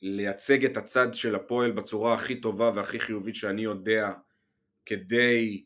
לייצג 0.02 0.64
את 0.64 0.76
הצד 0.76 1.14
של 1.14 1.34
הפועל 1.34 1.70
בצורה 1.70 2.14
הכי 2.14 2.40
טובה 2.40 2.70
והכי 2.74 3.00
חיובית 3.00 3.36
שאני 3.36 3.62
יודע 3.62 4.10
כדי 4.86 5.64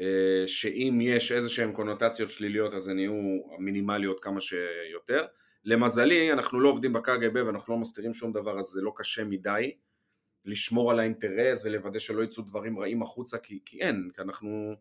אה, 0.00 0.44
שאם 0.46 0.98
יש 1.02 1.32
איזה 1.32 1.48
שהן 1.48 1.72
קונוטציות 1.72 2.30
שליליות 2.30 2.74
אז 2.74 2.88
הן 2.88 2.98
יהיו 2.98 3.12
מינימליות 3.58 4.20
כמה 4.20 4.40
שיותר. 4.40 5.26
למזלי 5.64 6.32
אנחנו 6.32 6.60
לא 6.60 6.68
עובדים 6.68 6.92
בקג"ב 6.92 7.46
ואנחנו 7.46 7.74
לא 7.74 7.80
מסתירים 7.80 8.14
שום 8.14 8.32
דבר 8.32 8.58
אז 8.58 8.64
זה 8.64 8.80
לא 8.82 8.92
קשה 8.96 9.24
מדי 9.24 9.76
לשמור 10.44 10.90
על 10.90 11.00
האינטרס 11.00 11.64
ולוודא 11.64 11.98
שלא 11.98 12.22
יצאו 12.22 12.42
דברים 12.42 12.78
רעים 12.78 13.02
החוצה 13.02 13.38
כי, 13.38 13.58
כי 13.64 13.80
אין, 13.80 14.10
כי 14.14 14.22
אנחנו 14.22 14.74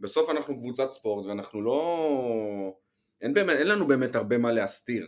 בסוף 0.00 0.30
אנחנו 0.30 0.60
קבוצת 0.60 0.90
ספורט 0.90 1.26
ואנחנו 1.26 1.62
לא... 1.62 2.76
אין, 3.20 3.34
באמת, 3.34 3.56
אין 3.56 3.66
לנו 3.66 3.86
באמת 3.86 4.14
הרבה 4.14 4.38
מה 4.38 4.52
להסתיר. 4.52 5.06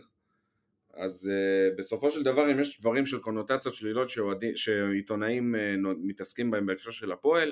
אז 0.93 1.31
uh, 1.31 1.77
בסופו 1.77 2.11
של 2.11 2.23
דבר 2.23 2.51
אם 2.51 2.59
יש 2.59 2.79
דברים 2.79 3.05
של 3.05 3.19
קונוטציות 3.19 3.73
שלילות 3.73 4.09
שעיתונאים 4.55 5.55
uh, 5.55 5.87
מתעסקים 6.03 6.51
בהם 6.51 6.65
בהקשר 6.65 6.91
של 6.91 7.11
הפועל, 7.11 7.51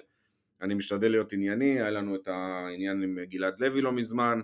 אני 0.62 0.74
משתדל 0.74 1.12
להיות 1.12 1.33
ענייני, 1.33 1.81
היה 1.81 1.89
לנו 1.89 2.15
את 2.15 2.27
העניין 2.27 3.01
עם 3.01 3.19
גלעד 3.24 3.60
לוי 3.60 3.81
לא 3.81 3.91
מזמן, 3.91 4.41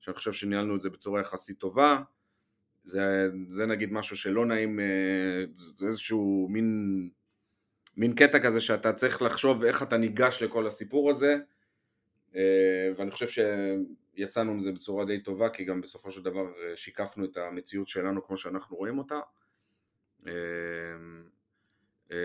שאני 0.00 0.14
חושב 0.14 0.32
שניהלנו 0.32 0.76
את 0.76 0.80
זה 0.80 0.90
בצורה 0.90 1.20
יחסית 1.20 1.58
טובה, 1.58 2.02
זה, 2.84 3.28
זה 3.48 3.66
נגיד 3.66 3.92
משהו 3.92 4.16
שלא 4.16 4.46
נעים, 4.46 4.80
אה, 4.80 5.44
זה 5.74 5.86
איזשהו 5.86 6.48
מין, 6.50 7.10
מין 7.96 8.14
קטע 8.14 8.38
כזה 8.38 8.60
שאתה 8.60 8.92
צריך 8.92 9.22
לחשוב 9.22 9.64
איך 9.64 9.82
אתה 9.82 9.96
ניגש 9.96 10.42
לכל 10.42 10.66
הסיפור 10.66 11.10
הזה, 11.10 11.36
אה, 12.36 12.90
ואני 12.96 13.10
חושב 13.10 13.26
שיצאנו 14.16 14.54
מזה 14.54 14.72
בצורה 14.72 15.04
די 15.04 15.20
טובה, 15.20 15.48
כי 15.48 15.64
גם 15.64 15.80
בסופו 15.80 16.10
של 16.10 16.22
דבר 16.22 16.40
אה, 16.40 16.76
שיקפנו 16.76 17.24
את 17.24 17.36
המציאות 17.36 17.88
שלנו 17.88 18.24
כמו 18.26 18.36
שאנחנו 18.36 18.76
רואים 18.76 18.98
אותה, 18.98 19.20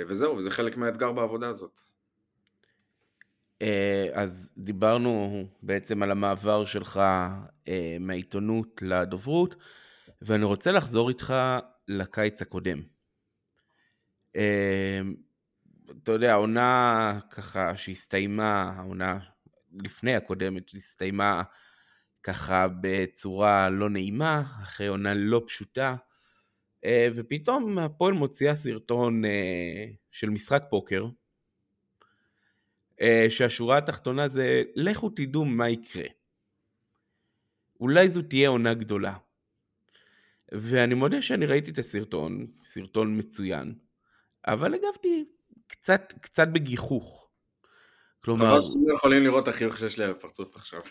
וזהו, 0.07 0.37
וזה 0.37 0.51
חלק 0.51 0.77
מהאתגר 0.77 1.11
בעבודה 1.11 1.47
הזאת. 1.47 1.79
אז 4.13 4.53
דיברנו 4.57 5.45
בעצם 5.63 6.03
על 6.03 6.11
המעבר 6.11 6.65
שלך 6.65 7.01
מהעיתונות 7.99 8.81
לדוברות. 8.81 9.55
ואני 10.21 10.45
רוצה 10.45 10.71
לחזור 10.71 11.09
איתך 11.09 11.33
לקיץ 11.87 12.41
הקודם. 12.41 12.81
אמ, 14.35 15.15
אתה 16.03 16.11
יודע, 16.11 16.31
העונה 16.31 17.19
ככה 17.29 17.77
שהסתיימה, 17.77 18.73
העונה 18.77 19.19
לפני 19.73 20.15
הקודמת, 20.15 20.69
שהסתיימה 20.69 21.43
ככה 22.23 22.67
בצורה 22.81 23.69
לא 23.69 23.89
נעימה, 23.89 24.43
אחרי 24.63 24.87
עונה 24.87 25.13
לא 25.13 25.43
פשוטה, 25.47 25.95
אה, 26.85 27.07
ופתאום 27.15 27.77
הפועל 27.79 28.13
מוציאה 28.13 28.55
סרטון 28.55 29.25
אה, 29.25 29.85
של 30.11 30.29
משחק 30.29 30.63
פוקר, 30.69 31.05
אה, 33.01 33.25
שהשורה 33.29 33.77
התחתונה 33.77 34.27
זה 34.27 34.63
לכו 34.75 35.09
תדעו 35.09 35.45
מה 35.45 35.69
יקרה. 35.69 36.05
אולי 37.79 38.09
זו 38.09 38.21
תהיה 38.21 38.49
עונה 38.49 38.73
גדולה. 38.73 39.17
ואני 40.51 40.93
מודה 40.93 41.21
שאני 41.21 41.45
ראיתי 41.45 41.71
את 41.71 41.77
הסרטון, 41.77 42.47
סרטון 42.63 43.17
מצוין, 43.17 43.75
אבל 44.47 44.73
הגבתי 44.73 45.25
קצת, 45.67 46.13
קצת 46.21 46.47
בגיחוך. 46.47 47.20
כלומר... 48.25 48.51
חבל 48.51 48.61
שאתם 48.61 48.93
יכולים 48.93 49.23
לראות 49.23 49.43
את 49.43 49.47
החיוך 49.47 49.77
שיש 49.77 49.99
לי 49.99 50.07
בפרצוף 50.07 50.55
עכשיו. 50.55 50.81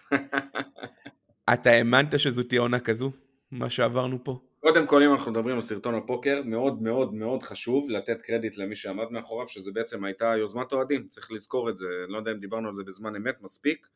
אתה 1.54 1.70
האמנת 1.70 2.18
שזו 2.20 2.42
תהיה 2.42 2.60
עונה 2.60 2.80
כזו? 2.80 3.10
מה 3.50 3.70
שעברנו 3.70 4.24
פה? 4.24 4.38
קודם 4.60 4.86
כל 4.86 5.02
אם 5.02 5.12
אנחנו 5.12 5.30
מדברים 5.30 5.54
על 5.54 5.60
סרטון 5.60 5.94
הפוקר, 5.94 6.42
מאוד 6.44 6.82
מאוד 6.82 7.14
מאוד 7.14 7.42
חשוב 7.42 7.90
לתת 7.90 8.22
קרדיט 8.22 8.56
למי 8.56 8.76
שעמד 8.76 9.10
מאחוריו, 9.10 9.48
שזה 9.48 9.72
בעצם 9.72 10.04
הייתה 10.04 10.32
יוזמת 10.38 10.72
אוהדים, 10.72 11.08
צריך 11.08 11.32
לזכור 11.32 11.70
את 11.70 11.76
זה, 11.76 11.86
אני 12.04 12.12
לא 12.12 12.18
יודע 12.18 12.30
אם 12.32 12.38
דיברנו 12.38 12.68
על 12.68 12.74
זה 12.74 12.82
בזמן 12.84 13.16
אמת 13.16 13.42
מספיק, 13.42 13.86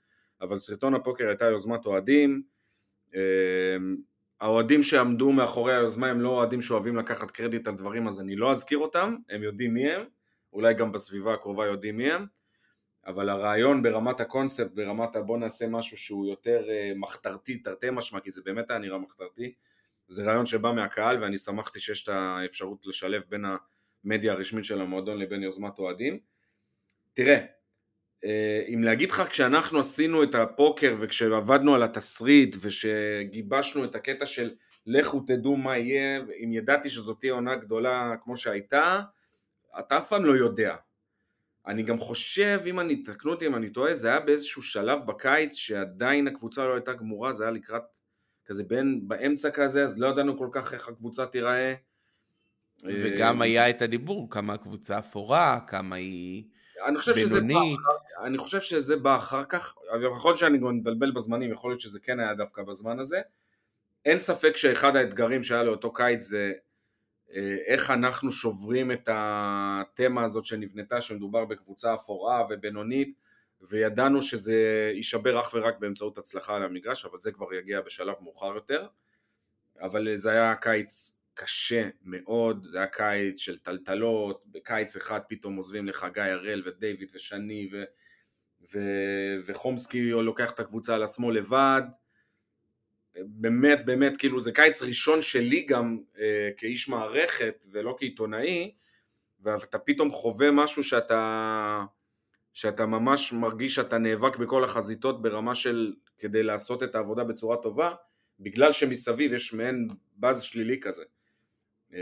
אבל 0.41 0.59
סרטון 0.59 0.95
הפוקר 0.95 1.29
הייתה 1.29 1.45
יוזמת 1.45 1.87
אוהדים, 1.87 2.43
אמ, 3.15 3.97
האוהדים 4.41 4.83
שעמדו 4.83 5.33
מאחורי 5.33 5.75
היוזמה 5.75 6.07
הם 6.07 6.21
לא 6.21 6.29
אוהדים 6.29 6.63
שאוהבים 6.63 6.97
לקחת 6.97 7.31
קרדיט 7.31 7.69
על 7.69 7.75
דברים 7.75 8.09
אז 8.09 8.21
אני 8.21 8.37
לא 8.37 8.51
אזכיר 8.51 8.79
אותם, 8.79 9.17
הם 9.31 9.43
יודעים 9.43 9.75
מי 9.75 9.93
הם, 9.93 10.05
אולי 10.53 10.75
גם 10.75 10.93
בסביבה 10.93 11.35
הקרובה 11.35 11.67
יודעים 11.67 11.97
מי 11.97 12.13
הם, 12.13 12.27
אבל 13.07 13.29
הרעיון 13.29 13.83
ברמת 13.83 14.21
הקונספט, 14.21 14.73
ברמת 14.75 15.17
בוא 15.17 15.39
נעשה 15.39 15.67
משהו 15.67 15.97
שהוא 15.97 16.27
יותר 16.27 16.65
uh, 16.67 16.99
מחתרתי, 16.99 17.59
תרתי 17.59 17.87
משמע, 17.93 18.21
כי 18.21 18.31
זה 18.31 18.43
באמת 18.45 18.71
היה 18.71 18.79
נראה 18.79 18.99
מחתרתי, 18.99 19.55
זה 20.09 20.25
רעיון 20.25 20.47
שבא 20.47 20.73
מהקהל 20.73 21.23
ואני 21.23 21.39
שמחתי 21.39 21.81
שיש 21.81 22.03
את 22.03 22.09
האפשרות 22.09 22.87
לשלב 22.87 23.23
בין 23.29 23.45
המדיה 24.05 24.33
הרשמית 24.33 24.65
של 24.65 24.81
המועדון 24.81 25.19
לבין 25.19 25.43
יוזמת 25.43 25.79
אוהדים. 25.79 26.19
תראה, 27.15 27.39
אה, 28.25 28.65
אם 28.75 28.83
להגיד 28.85 29.11
לך 29.11 29.23
כשאנחנו 29.31 29.81
עשינו 29.81 30.23
את 30.23 30.35
הפוקר 30.35 30.97
וכשעבדנו 31.01 31.75
על 31.75 31.83
התסריט 31.83 32.57
ושגיבשנו 32.61 33.85
את 33.85 33.95
הקטע 33.95 34.27
של 34.27 34.55
לכו 34.87 35.21
תדעו 35.21 35.57
מה 35.57 35.79
יהיה, 35.79 36.21
אם 36.45 36.53
ידעתי 36.53 36.91
שזאת 36.91 37.21
תהיה 37.21 37.33
עונה 37.33 37.55
גדולה 37.55 38.15
כמו 38.23 38.37
שהייתה, 38.37 39.01
אתה 39.79 39.99
אף 39.99 40.09
פעם 40.09 40.25
לא 40.25 40.33
יודע. 40.33 40.77
אני 41.67 41.83
גם 41.83 41.99
חושב, 41.99 42.61
אם 42.67 42.81
אני, 42.81 43.03
תקנו 43.03 43.31
אותי 43.31 43.47
אם 43.47 43.55
אני 43.55 43.71
טועה, 43.71 43.95
זה 43.95 44.09
היה 44.09 44.21
באיזשהו 44.21 44.63
שלב 44.63 45.07
בקיץ 45.07 45.55
שעדיין 45.55 46.29
הקבוצה 46.29 46.65
לא 46.65 46.75
הייתה 46.75 46.93
גמורה, 46.93 47.33
זה 47.33 47.45
היה 47.45 47.53
לקראת 47.53 47.83
כזה 48.47 48.65
בין, 48.65 49.09
באמצע 49.09 49.51
כזה, 49.51 49.85
אז 49.85 50.01
לא 50.01 50.07
ידענו 50.07 50.39
כל 50.39 50.49
כך 50.53 50.75
איך 50.75 50.89
הקבוצה 50.89 51.27
תיראה. 51.27 51.75
וגם 52.85 53.43
אה, 53.43 53.47
היה 53.47 53.71
את 53.71 53.83
הדיבור, 53.83 54.31
כמה 54.31 54.55
הקבוצה 54.55 54.99
אפורה, 54.99 55.61
כמה 55.67 55.97
היא... 55.97 56.45
אני 56.87 56.99
חושב 56.99 57.15
שזה 57.15 57.41
בא 57.41 57.59
אחר, 57.59 58.25
אני 58.25 58.39
חושב 58.39 58.61
שזה 58.61 58.97
בא 58.97 59.17
אחר 59.17 59.45
כך, 59.45 59.75
יכול 60.17 60.29
להיות 60.31 60.39
שאני 60.39 60.59
גם 60.59 60.77
מתבלבל 60.77 61.11
בזמנים, 61.11 61.53
יכול 61.53 61.71
להיות 61.71 61.81
שזה 61.81 62.01
כן 62.01 62.21
היה 62.21 62.35
דווקא 62.35 62.63
בזמן 62.63 62.99
הזה. 62.99 63.21
אין 64.05 64.19
ספק 64.19 64.57
שאחד 64.57 64.97
האתגרים 64.97 65.43
שהיה 65.43 65.63
לאותו 65.63 65.93
קיץ 65.93 66.23
זה 66.23 66.53
איך 67.67 67.91
אנחנו 67.91 68.33
שוברים 68.33 68.93
את 68.93 69.09
התמה 69.13 70.25
הזאת 70.25 70.45
שנבנתה, 70.45 71.01
שמדובר 71.01 71.45
בקבוצה 71.45 71.95
אפורה 71.95 72.47
ובינונית, 72.51 73.19
וידענו 73.61 74.23
שזה 74.23 74.91
יישבר 74.95 75.41
אך 75.41 75.55
ורק 75.55 75.79
באמצעות 75.79 76.19
הצלחה 76.19 76.57
על 76.57 76.63
המגרש, 76.63 77.05
אבל 77.05 77.19
זה 77.19 77.33
כבר 77.33 77.55
יגיע 77.55 77.81
בשלב 77.81 78.15
מאוחר 78.21 78.55
יותר. 78.55 78.87
אבל 79.81 80.17
זה 80.17 80.31
היה 80.31 80.55
קיץ 80.55 81.17
קשה 81.35 81.89
מאוד, 82.03 82.67
זה 82.71 82.79
היה 82.79 82.87
קיץ 82.87 83.39
של 83.41 83.59
טלטלות, 83.59 84.43
בקיץ 84.47 84.97
אחד 84.97 85.21
פתאום 85.29 85.57
עוזבים 85.57 85.87
לך 85.87 86.07
גיא 86.15 86.23
הראל 86.23 86.63
ודייוויד 86.67 87.11
ושני 87.15 87.69
ו... 87.73 87.85
ו... 88.75 88.79
וחומסקי 89.45 90.11
לוקח 90.11 90.51
את 90.51 90.61
הקבוצה 90.61 90.95
על 90.95 91.03
עצמו 91.03 91.31
לבד, 91.31 91.83
באמת 93.17 93.85
באמת 93.85 94.17
כאילו 94.17 94.41
זה 94.41 94.53
קיץ 94.53 94.83
ראשון 94.83 95.23
שלי 95.23 95.63
גם 95.63 95.99
אה, 96.19 96.51
כאיש 96.57 96.89
מערכת 96.89 97.67
ולא 97.73 97.95
כעיתונאי, 97.99 98.75
ואתה 99.41 99.79
פתאום 99.79 100.11
חווה 100.11 100.51
משהו 100.51 100.85
שאתה, 100.85 101.85
שאתה 102.53 102.87
ממש 102.87 103.33
מרגיש 103.33 103.75
שאתה 103.75 103.99
נאבק 103.99 104.37
בכל 104.37 104.65
החזיתות 104.65 105.23
ברמה 105.23 105.55
של 105.55 105.95
כדי 106.19 106.43
לעשות 106.43 106.83
את 106.83 106.95
העבודה 106.95 107.25
בצורה 107.25 107.57
טובה, 107.57 107.95
בגלל 108.41 108.73
שמסביב 108.73 109.33
יש 109.33 109.53
מעין 109.53 109.89
באז 110.17 110.43
שלילי 110.43 110.81
כזה. 110.81 111.05
אמ, 111.93 111.99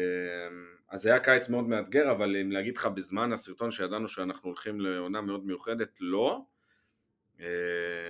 אז 0.88 1.02
זה 1.02 1.09
היה 1.09 1.19
קיץ 1.19 1.49
מאוד 1.49 1.69
מאתגר, 1.69 2.11
אבל 2.11 2.37
אם 2.37 2.52
להגיד 2.52 2.76
לך 2.76 2.87
בזמן 2.87 3.33
הסרטון 3.33 3.71
שידענו 3.71 4.09
שאנחנו 4.09 4.49
הולכים 4.49 4.81
לעונה 4.81 5.21
מאוד 5.21 5.47
מיוחדת, 5.47 5.99
לא. 6.00 6.40
אה, 7.40 7.47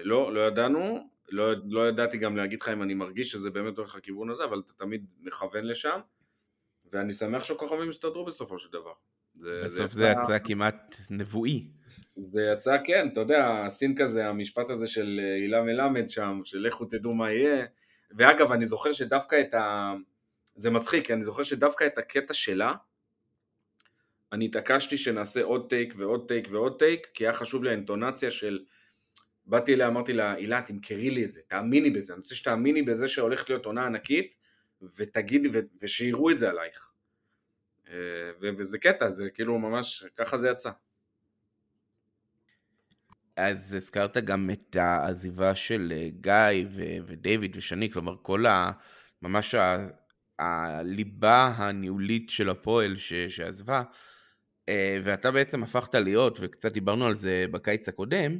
לא, 0.02 0.34
לא 0.34 0.40
ידענו, 0.40 1.08
לא, 1.32 1.52
לא 1.64 1.88
ידעתי 1.88 2.18
גם 2.18 2.36
להגיד 2.36 2.60
לך 2.62 2.68
אם 2.68 2.82
אני 2.82 2.94
מרגיש 2.94 3.32
שזה 3.32 3.50
באמת 3.50 3.78
הולך 3.78 3.94
לכיוון 3.94 4.30
הזה, 4.30 4.44
אבל 4.44 4.62
אתה 4.66 4.72
תמיד 4.74 5.06
מכוון 5.20 5.64
לשם, 5.64 6.00
ואני 6.92 7.12
שמח 7.12 7.44
שהכוכבים 7.44 7.90
יסתדרו 7.90 8.24
בסופו 8.24 8.58
של 8.58 8.72
דבר. 8.72 8.92
זה, 9.34 9.60
בסוף 9.64 9.92
זה, 9.92 10.04
יצא 10.04 10.38
כמעט 10.44 10.96
נבואי. 11.10 11.68
זה 12.16 12.42
יצא, 12.52 12.76
כן, 12.84 13.08
אתה 13.12 13.20
יודע, 13.20 13.62
הסין 13.66 13.94
כזה, 13.96 14.26
המשפט 14.26 14.70
הזה 14.70 14.86
של 14.86 15.20
אה, 15.22 15.34
הילה 15.34 15.62
מלמד 15.62 16.08
שם, 16.08 16.40
של 16.44 16.58
לכו 16.58 16.84
תדעו 16.84 17.14
מה 17.14 17.32
יהיה, 17.32 17.66
ואגב, 18.16 18.52
אני 18.52 18.66
זוכר 18.66 18.92
שדווקא 18.92 19.40
את 19.40 19.54
ה... 19.54 19.94
זה 20.56 20.70
מצחיק, 20.70 21.10
אני 21.10 21.22
זוכר 21.22 21.42
שדווקא 21.42 21.86
את 21.86 21.98
הקטע 21.98 22.34
שלה, 22.34 22.74
אני 24.32 24.44
התעקשתי 24.44 24.96
שנעשה 24.96 25.42
עוד 25.42 25.68
טייק 25.68 25.94
ועוד 25.96 26.28
טייק 26.28 26.48
ועוד 26.50 26.78
טייק, 26.78 27.06
כי 27.14 27.24
היה 27.24 27.32
חשוב 27.32 27.64
לי 27.64 27.70
האינטונציה 27.70 28.30
של... 28.30 28.64
באתי 29.46 29.74
אליה, 29.74 29.88
אמרתי 29.88 30.12
לה, 30.12 30.32
הילה, 30.32 30.62
תמכרי 30.62 31.10
לי 31.10 31.24
את 31.24 31.30
זה, 31.30 31.40
תאמיני 31.48 31.90
בזה, 31.90 32.12
אני 32.12 32.18
רוצה 32.18 32.34
שתאמיני 32.34 32.82
בזה 32.82 33.08
שהולכת 33.08 33.48
להיות 33.48 33.66
עונה 33.66 33.86
ענקית, 33.86 34.36
ותגידי, 34.96 35.48
ושיראו 35.82 36.30
את 36.30 36.38
זה 36.38 36.50
עלייך. 36.50 36.92
אה, 37.88 37.94
וזה 38.40 38.78
קטע, 38.78 39.10
זה 39.10 39.30
כאילו 39.34 39.58
ממש, 39.58 40.04
ככה 40.16 40.36
זה 40.36 40.48
יצא. 40.48 40.70
אז 43.36 43.74
הזכרת 43.74 44.16
גם 44.16 44.50
את 44.52 44.76
העזיבה 44.76 45.54
של 45.54 45.92
אה, 45.96 46.08
גיא 46.20 46.66
ו- 46.70 47.06
ודייוויד 47.06 47.56
ושני, 47.56 47.90
כלומר 47.90 48.16
כל 48.22 48.46
ה... 48.46 48.72
ממש 49.22 49.54
הליבה 50.38 51.46
הניהולית 51.56 52.30
של 52.30 52.50
הפועל 52.50 52.96
ש, 52.96 53.12
שעזבה, 53.14 53.82
אה, 54.68 54.98
ואתה 55.04 55.30
בעצם 55.30 55.62
הפכת 55.62 55.94
להיות, 55.94 56.38
וקצת 56.40 56.72
דיברנו 56.72 57.06
על 57.06 57.16
זה 57.16 57.44
בקיץ 57.50 57.88
הקודם, 57.88 58.38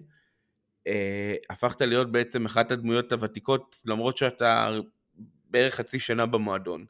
אה, 0.87 1.35
הפכת 1.51 1.81
להיות 1.81 2.13
בעצם 2.13 2.45
אחת 2.45 2.71
הדמויות 2.71 3.13
הוותיקות, 3.13 3.83
למרות 3.87 4.17
שאתה 4.17 4.71
בערך 5.51 5.75
חצי 5.75 5.99
שנה 5.99 6.27
במועדון. 6.27 6.85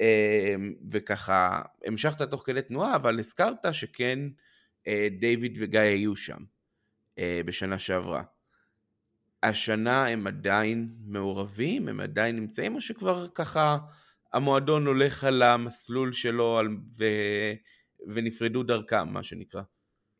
אה, 0.00 0.54
וככה, 0.90 1.62
המשכת 1.86 2.22
תוך 2.22 2.42
כדי 2.46 2.62
תנועה, 2.62 2.96
אבל 2.96 3.18
הזכרת 3.18 3.64
שכן 3.72 4.18
אה, 4.86 5.08
דיוויד 5.18 5.58
וגיא 5.60 5.80
היו 5.80 6.16
שם 6.16 6.44
אה, 7.18 7.40
בשנה 7.44 7.78
שעברה. 7.78 8.22
השנה 9.42 10.06
הם 10.06 10.26
עדיין 10.26 10.94
מעורבים, 11.06 11.88
הם 11.88 12.00
עדיין 12.00 12.36
נמצאים, 12.36 12.74
או 12.74 12.80
שכבר 12.80 13.28
ככה 13.34 13.78
המועדון 14.32 14.86
הולך 14.86 15.24
על 15.24 15.42
המסלול 15.42 16.12
שלו 16.12 16.58
על, 16.58 16.68
ו, 16.98 17.04
ונפרדו 18.14 18.62
דרכם, 18.62 19.08
מה 19.08 19.22
שנקרא? 19.22 19.62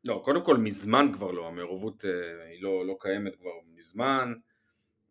לא, 0.05 0.21
קודם 0.25 0.45
כל 0.45 0.57
מזמן 0.57 1.11
כבר 1.13 1.31
לא, 1.31 1.49
המעורבות 1.49 2.05
אה, 2.05 2.45
היא 2.45 2.63
לא, 2.63 2.87
לא 2.87 2.97
קיימת 3.01 3.37
כבר 3.37 3.51
מזמן. 3.75 4.33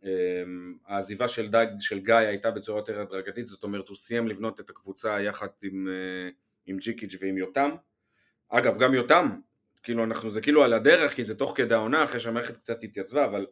אה, 0.05 0.43
העזיבה 0.85 1.27
של, 1.27 1.49
דג, 1.49 1.67
של 1.79 1.99
גיא 1.99 2.13
הייתה 2.15 2.51
בצורה 2.51 2.79
יותר 2.79 3.01
הדרגתית, 3.01 3.47
זאת 3.47 3.63
אומרת 3.63 3.87
הוא 3.89 3.97
סיים 3.97 4.27
לבנות 4.27 4.59
את 4.59 4.69
הקבוצה 4.69 5.21
יחד 5.21 5.47
עם, 5.61 5.87
אה, 5.87 6.29
עם 6.65 6.77
ג'יקיץ' 6.77 7.15
ועם 7.21 7.37
יותם. 7.37 7.69
אגב, 8.49 8.77
גם 8.77 8.93
יותם, 8.93 9.39
כאילו 9.83 10.03
אנחנו, 10.03 10.29
זה 10.29 10.41
כאילו 10.41 10.63
על 10.63 10.73
הדרך, 10.73 11.13
כי 11.13 11.23
זה 11.23 11.37
תוך 11.37 11.53
כדי 11.55 11.75
העונה, 11.75 12.03
אחרי 12.03 12.19
שהמערכת 12.19 12.57
קצת 12.57 12.83
התייצבה, 12.83 13.25
אבל, 13.25 13.45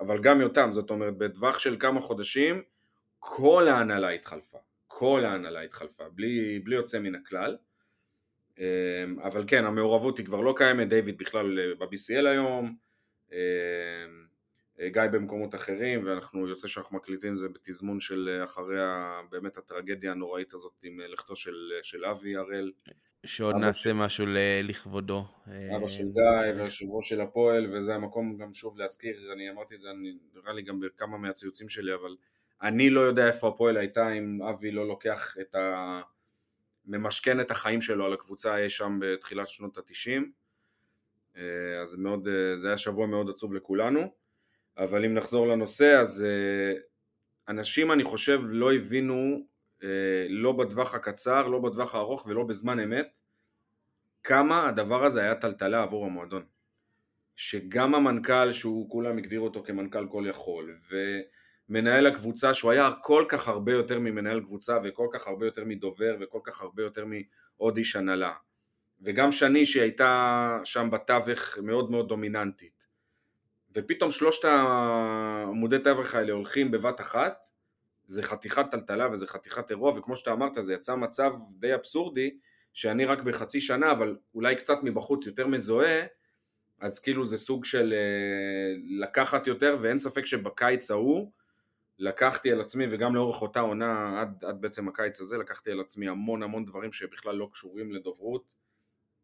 אבל 0.00 0.18
גם 0.22 0.40
יותם, 0.40 0.68
זאת 0.72 0.90
אומרת, 0.90 1.18
בטווח 1.18 1.58
של 1.58 1.76
כמה 1.78 2.00
חודשים, 2.00 2.62
כל 3.18 3.68
ההנהלה 3.68 4.10
התחלפה. 4.10 4.58
כל 4.86 5.24
ההנהלה 5.24 5.60
התחלפה, 5.60 6.04
בלי, 6.08 6.60
בלי 6.64 6.76
יוצא 6.76 6.98
מן 6.98 7.14
הכלל. 7.14 7.56
אמ, 8.58 9.20
אבל 9.20 9.44
כן, 9.46 9.64
המעורבות 9.64 10.18
היא 10.18 10.26
כבר 10.26 10.40
לא 10.40 10.54
קיימת, 10.56 10.88
דיוויד 10.88 11.18
בכלל 11.18 11.58
אה, 11.58 11.74
ב-BCL 11.74 12.28
היום, 12.28 12.76
אמ, 13.32 13.36
אה, 14.80 14.88
גיא 14.88 15.02
במקומות 15.12 15.54
אחרים, 15.54 16.06
ואנחנו 16.06 16.48
יוצא 16.48 16.68
שאנחנו 16.68 16.96
מקליטים 16.96 17.36
זה 17.36 17.48
בתזמון 17.48 18.00
של 18.00 18.28
אה, 18.38 18.44
אחרי 18.44 18.76
באמת 19.30 19.56
הטרגדיה 19.56 20.10
הנוראית 20.10 20.54
הזאת 20.54 20.72
עם 20.82 21.00
לכתו 21.00 21.36
של, 21.36 21.70
של 21.82 22.04
אבי 22.04 22.36
הראל. 22.36 22.72
שעוד 23.26 23.56
נעשה 23.56 23.82
של... 23.82 23.92
משהו 23.92 24.26
לכבודו. 24.62 25.24
אבא 25.76 25.88
של 25.88 26.04
גיא 26.04 26.54
ויושב 26.56 26.86
ראש 26.88 27.08
של 27.08 27.20
הפועל, 27.20 27.76
וזה 27.76 27.94
המקום 27.94 28.36
גם 28.36 28.54
שוב 28.54 28.78
להזכיר, 28.78 29.32
אני 29.32 29.50
אמרתי 29.50 29.74
את 29.74 29.80
זה 29.80 29.88
נראה 30.34 30.52
לי 30.52 30.62
גם 30.62 30.80
בכמה 30.80 31.18
מהציוצים 31.18 31.68
שלי, 31.68 31.94
אבל 31.94 32.16
אני 32.62 32.90
לא 32.90 33.00
יודע 33.00 33.26
איפה 33.26 33.48
הפועל 33.48 33.76
הייתה 33.76 34.12
אם 34.12 34.42
אבי 34.42 34.70
לא 34.70 34.88
לוקח 34.88 35.36
את 35.40 35.54
ה... 35.54 36.00
ממשכן 36.86 37.40
את 37.40 37.50
החיים 37.50 37.80
שלו 37.80 38.06
על 38.06 38.12
הקבוצה 38.12 38.56
אי 38.56 38.68
שם 38.68 38.98
בתחילת 39.00 39.48
שנות 39.48 39.78
התשעים. 39.78 40.32
אה, 41.36 41.42
אז 41.82 41.96
מאוד, 41.96 42.28
אה, 42.28 42.56
זה 42.56 42.66
היה 42.66 42.76
שבוע 42.76 43.06
מאוד 43.06 43.30
עצוב 43.30 43.54
לכולנו. 43.54 44.12
אבל 44.78 45.04
אם 45.04 45.14
נחזור 45.14 45.48
לנושא 45.48 45.98
אז 46.00 46.24
אה, 46.24 46.78
אנשים 47.48 47.92
אני 47.92 48.04
חושב 48.04 48.40
לא 48.44 48.74
הבינו 48.74 49.46
לא 50.28 50.52
בטווח 50.52 50.94
הקצר, 50.94 51.46
לא 51.46 51.58
בטווח 51.58 51.94
הארוך 51.94 52.26
ולא 52.26 52.42
בזמן 52.42 52.80
אמת 52.80 53.20
כמה 54.22 54.68
הדבר 54.68 55.04
הזה 55.04 55.22
היה 55.22 55.34
טלטלה 55.34 55.82
עבור 55.82 56.06
המועדון. 56.06 56.44
שגם 57.36 57.94
המנכ"ל 57.94 58.52
שהוא 58.52 58.90
כולם 58.90 59.18
הגדירו 59.18 59.44
אותו 59.44 59.62
כמנכ"ל 59.62 60.06
כל 60.08 60.24
יכול 60.28 60.76
ו... 60.90 60.96
מנהל 61.68 62.06
הקבוצה 62.06 62.54
שהוא 62.54 62.70
היה 62.70 62.90
כל 63.02 63.24
כך 63.28 63.48
הרבה 63.48 63.72
יותר 63.72 63.98
ממנהל 63.98 64.40
קבוצה 64.40 64.78
וכל 64.84 65.08
כך 65.12 65.26
הרבה 65.26 65.46
יותר 65.46 65.64
מדובר 65.64 66.16
וכל 66.20 66.40
כך 66.44 66.62
הרבה 66.62 66.82
יותר 66.82 67.04
מעוד 67.04 67.76
איש 67.76 67.96
הנהלה 67.96 68.32
וגם 69.00 69.32
שני 69.32 69.66
שהייתה 69.66 70.60
שם 70.64 70.88
בתווך 70.92 71.58
מאוד 71.58 71.90
מאוד 71.90 72.08
דומיננטית. 72.08 72.86
ופתאום 73.74 74.10
שלושת 74.10 74.44
העמודי 74.44 75.78
תווך 75.78 76.14
האלה 76.14 76.32
הולכים 76.32 76.70
בבת 76.70 77.00
אחת 77.00 77.48
זה 78.06 78.22
חתיכת 78.22 78.66
טלטלה 78.70 79.08
וזה 79.12 79.26
חתיכת 79.26 79.70
אירוע 79.70 79.98
וכמו 79.98 80.16
שאתה 80.16 80.32
אמרת 80.32 80.52
זה 80.60 80.74
יצא 80.74 80.94
מצב 80.94 81.32
די 81.58 81.74
אבסורדי 81.74 82.38
שאני 82.72 83.04
רק 83.04 83.22
בחצי 83.22 83.60
שנה 83.60 83.92
אבל 83.92 84.16
אולי 84.34 84.56
קצת 84.56 84.82
מבחוץ 84.82 85.26
יותר 85.26 85.46
מזוהה 85.46 86.02
אז 86.80 86.98
כאילו 86.98 87.26
זה 87.26 87.38
סוג 87.38 87.64
של 87.64 87.94
אה, 87.96 88.74
לקחת 89.00 89.46
יותר 89.46 89.76
ואין 89.80 89.98
ספק 89.98 90.26
שבקיץ 90.26 90.90
ההוא 90.90 91.30
לקחתי 91.98 92.52
על 92.52 92.60
עצמי 92.60 92.86
וגם 92.90 93.14
לאורך 93.14 93.42
אותה 93.42 93.60
עונה 93.60 94.20
עד, 94.20 94.44
עד 94.44 94.60
בעצם 94.60 94.88
הקיץ 94.88 95.20
הזה 95.20 95.38
לקחתי 95.38 95.70
על 95.70 95.80
עצמי 95.80 96.08
המון 96.08 96.42
המון 96.42 96.64
דברים 96.64 96.92
שבכלל 96.92 97.36
לא 97.36 97.48
קשורים 97.52 97.92
לדוברות 97.92 98.44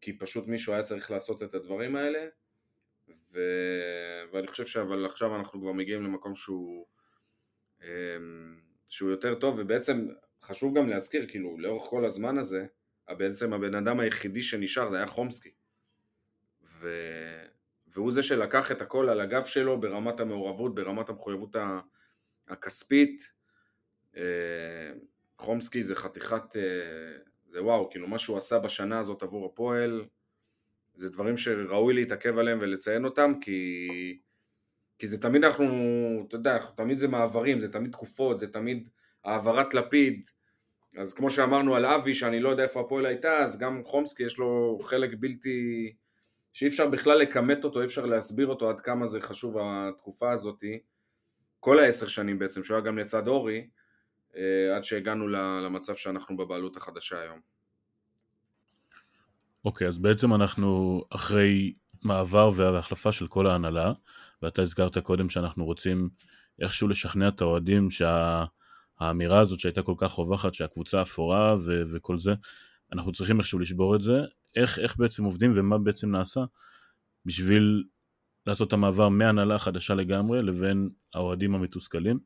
כי 0.00 0.18
פשוט 0.18 0.48
מישהו 0.48 0.72
היה 0.72 0.82
צריך 0.82 1.10
לעשות 1.10 1.42
את 1.42 1.54
הדברים 1.54 1.96
האלה. 1.96 2.26
ו... 3.32 3.40
ואני 4.32 4.46
חושב 4.46 4.66
שאבל 4.66 5.06
עכשיו 5.06 5.36
אנחנו 5.36 5.60
כבר 5.60 5.72
מגיעים 5.72 6.02
למקום 6.02 6.34
שהוא 6.34 6.86
אמ, 7.82 8.60
שהוא 8.90 9.10
יותר 9.10 9.34
טוב 9.34 9.54
ובעצם 9.58 10.08
חשוב 10.42 10.78
גם 10.78 10.88
להזכיר 10.88 11.26
כאילו 11.28 11.58
לאורך 11.58 11.82
כל 11.82 12.04
הזמן 12.04 12.38
הזה 12.38 12.66
בעצם 13.08 13.52
הבן 13.52 13.74
אדם 13.74 14.00
היחידי 14.00 14.42
שנשאר 14.42 14.90
זה 14.90 14.96
היה 14.96 15.06
חומסקי. 15.06 15.50
ו... 16.64 16.88
והוא 17.86 18.12
זה 18.12 18.22
שלקח 18.22 18.72
את 18.72 18.82
הכל 18.82 19.08
על 19.08 19.20
הגב 19.20 19.44
שלו 19.44 19.80
ברמת 19.80 20.20
המעורבות 20.20 20.74
ברמת 20.74 21.08
המחויבות 21.08 21.56
ה... 21.56 21.80
הכספית, 22.52 23.32
אה, 24.16 24.22
חומסקי 25.38 25.82
זה 25.82 25.94
חתיכת, 25.94 26.56
אה, 26.56 26.62
זה 27.48 27.62
וואו, 27.62 27.90
כאילו 27.90 28.08
מה 28.08 28.18
שהוא 28.18 28.36
עשה 28.36 28.58
בשנה 28.58 28.98
הזאת 28.98 29.22
עבור 29.22 29.46
הפועל, 29.46 30.04
זה 30.94 31.08
דברים 31.08 31.36
שראוי 31.36 31.94
להתעכב 31.94 32.38
עליהם 32.38 32.58
ולציין 32.60 33.04
אותם, 33.04 33.32
כי, 33.40 33.88
כי 34.98 35.06
זה 35.06 35.20
תמיד 35.20 35.44
אנחנו, 35.44 35.66
אתה 36.28 36.36
יודע, 36.36 36.58
תמיד 36.58 36.98
זה 36.98 37.08
מעברים, 37.08 37.60
זה 37.60 37.72
תמיד 37.72 37.92
תקופות, 37.92 38.38
זה 38.38 38.52
תמיד 38.52 38.88
העברת 39.24 39.74
לפיד, 39.74 40.28
אז 40.96 41.14
כמו 41.14 41.30
שאמרנו 41.30 41.74
על 41.74 41.86
אבי, 41.86 42.14
שאני 42.14 42.40
לא 42.40 42.48
יודע 42.48 42.62
איפה 42.62 42.80
הפועל 42.80 43.06
הייתה, 43.06 43.38
אז 43.38 43.58
גם 43.58 43.84
חומסקי 43.84 44.22
יש 44.22 44.38
לו 44.38 44.78
חלק 44.82 45.10
בלתי, 45.18 45.92
שאי 46.52 46.68
אפשר 46.68 46.88
בכלל 46.88 47.18
לכמת 47.18 47.64
אותו, 47.64 47.80
אי 47.80 47.84
אפשר 47.84 48.06
להסביר 48.06 48.46
אותו 48.46 48.70
עד 48.70 48.80
כמה 48.80 49.06
זה 49.06 49.20
חשוב 49.20 49.56
התקופה 49.60 50.32
הזאתי. 50.32 50.78
כל 51.64 51.78
העשר 51.78 52.08
שנים 52.08 52.38
בעצם, 52.38 52.64
שהוא 52.64 52.76
היה 52.76 52.84
גם 52.86 52.98
לצד 52.98 53.28
אורי, 53.28 53.66
אה, 54.36 54.76
עד 54.76 54.84
שהגענו 54.84 55.28
למצב 55.28 55.94
שאנחנו 55.94 56.36
בבעלות 56.36 56.76
החדשה 56.76 57.20
היום. 57.20 57.40
אוקיי, 59.64 59.86
okay, 59.86 59.90
אז 59.90 59.98
בעצם 59.98 60.34
אנחנו 60.34 61.02
אחרי 61.10 61.74
מעבר 62.04 62.50
והחלפה 62.56 63.12
של 63.12 63.26
כל 63.26 63.46
ההנהלה, 63.46 63.92
ואתה 64.42 64.62
הזכרת 64.62 64.98
קודם 64.98 65.28
שאנחנו 65.28 65.64
רוצים 65.64 66.08
איכשהו 66.60 66.88
לשכנע 66.88 67.28
את 67.28 67.40
האוהדים 67.40 67.88
שהאמירה 67.90 69.40
הזאת 69.40 69.60
שהייתה 69.60 69.82
כל 69.82 69.94
כך 69.96 70.12
רווחת, 70.12 70.54
שהקבוצה 70.54 71.02
אפורה 71.02 71.56
ו- 71.64 71.82
וכל 71.92 72.18
זה, 72.18 72.32
אנחנו 72.92 73.12
צריכים 73.12 73.38
איכשהו 73.38 73.58
לשבור 73.58 73.96
את 73.96 74.02
זה. 74.02 74.20
איך, 74.56 74.78
איך 74.78 74.96
בעצם 74.96 75.24
עובדים 75.24 75.52
ומה 75.54 75.78
בעצם 75.78 76.10
נעשה 76.10 76.40
בשביל 77.26 77.84
לעשות 78.46 78.68
את 78.68 78.72
המעבר 78.72 79.08
מהנהלה 79.08 79.58
חדשה 79.58 79.94
לגמרי 79.94 80.42
לבין 80.42 80.90
האוהדים 81.14 81.54
המתוסכלים 81.54 82.18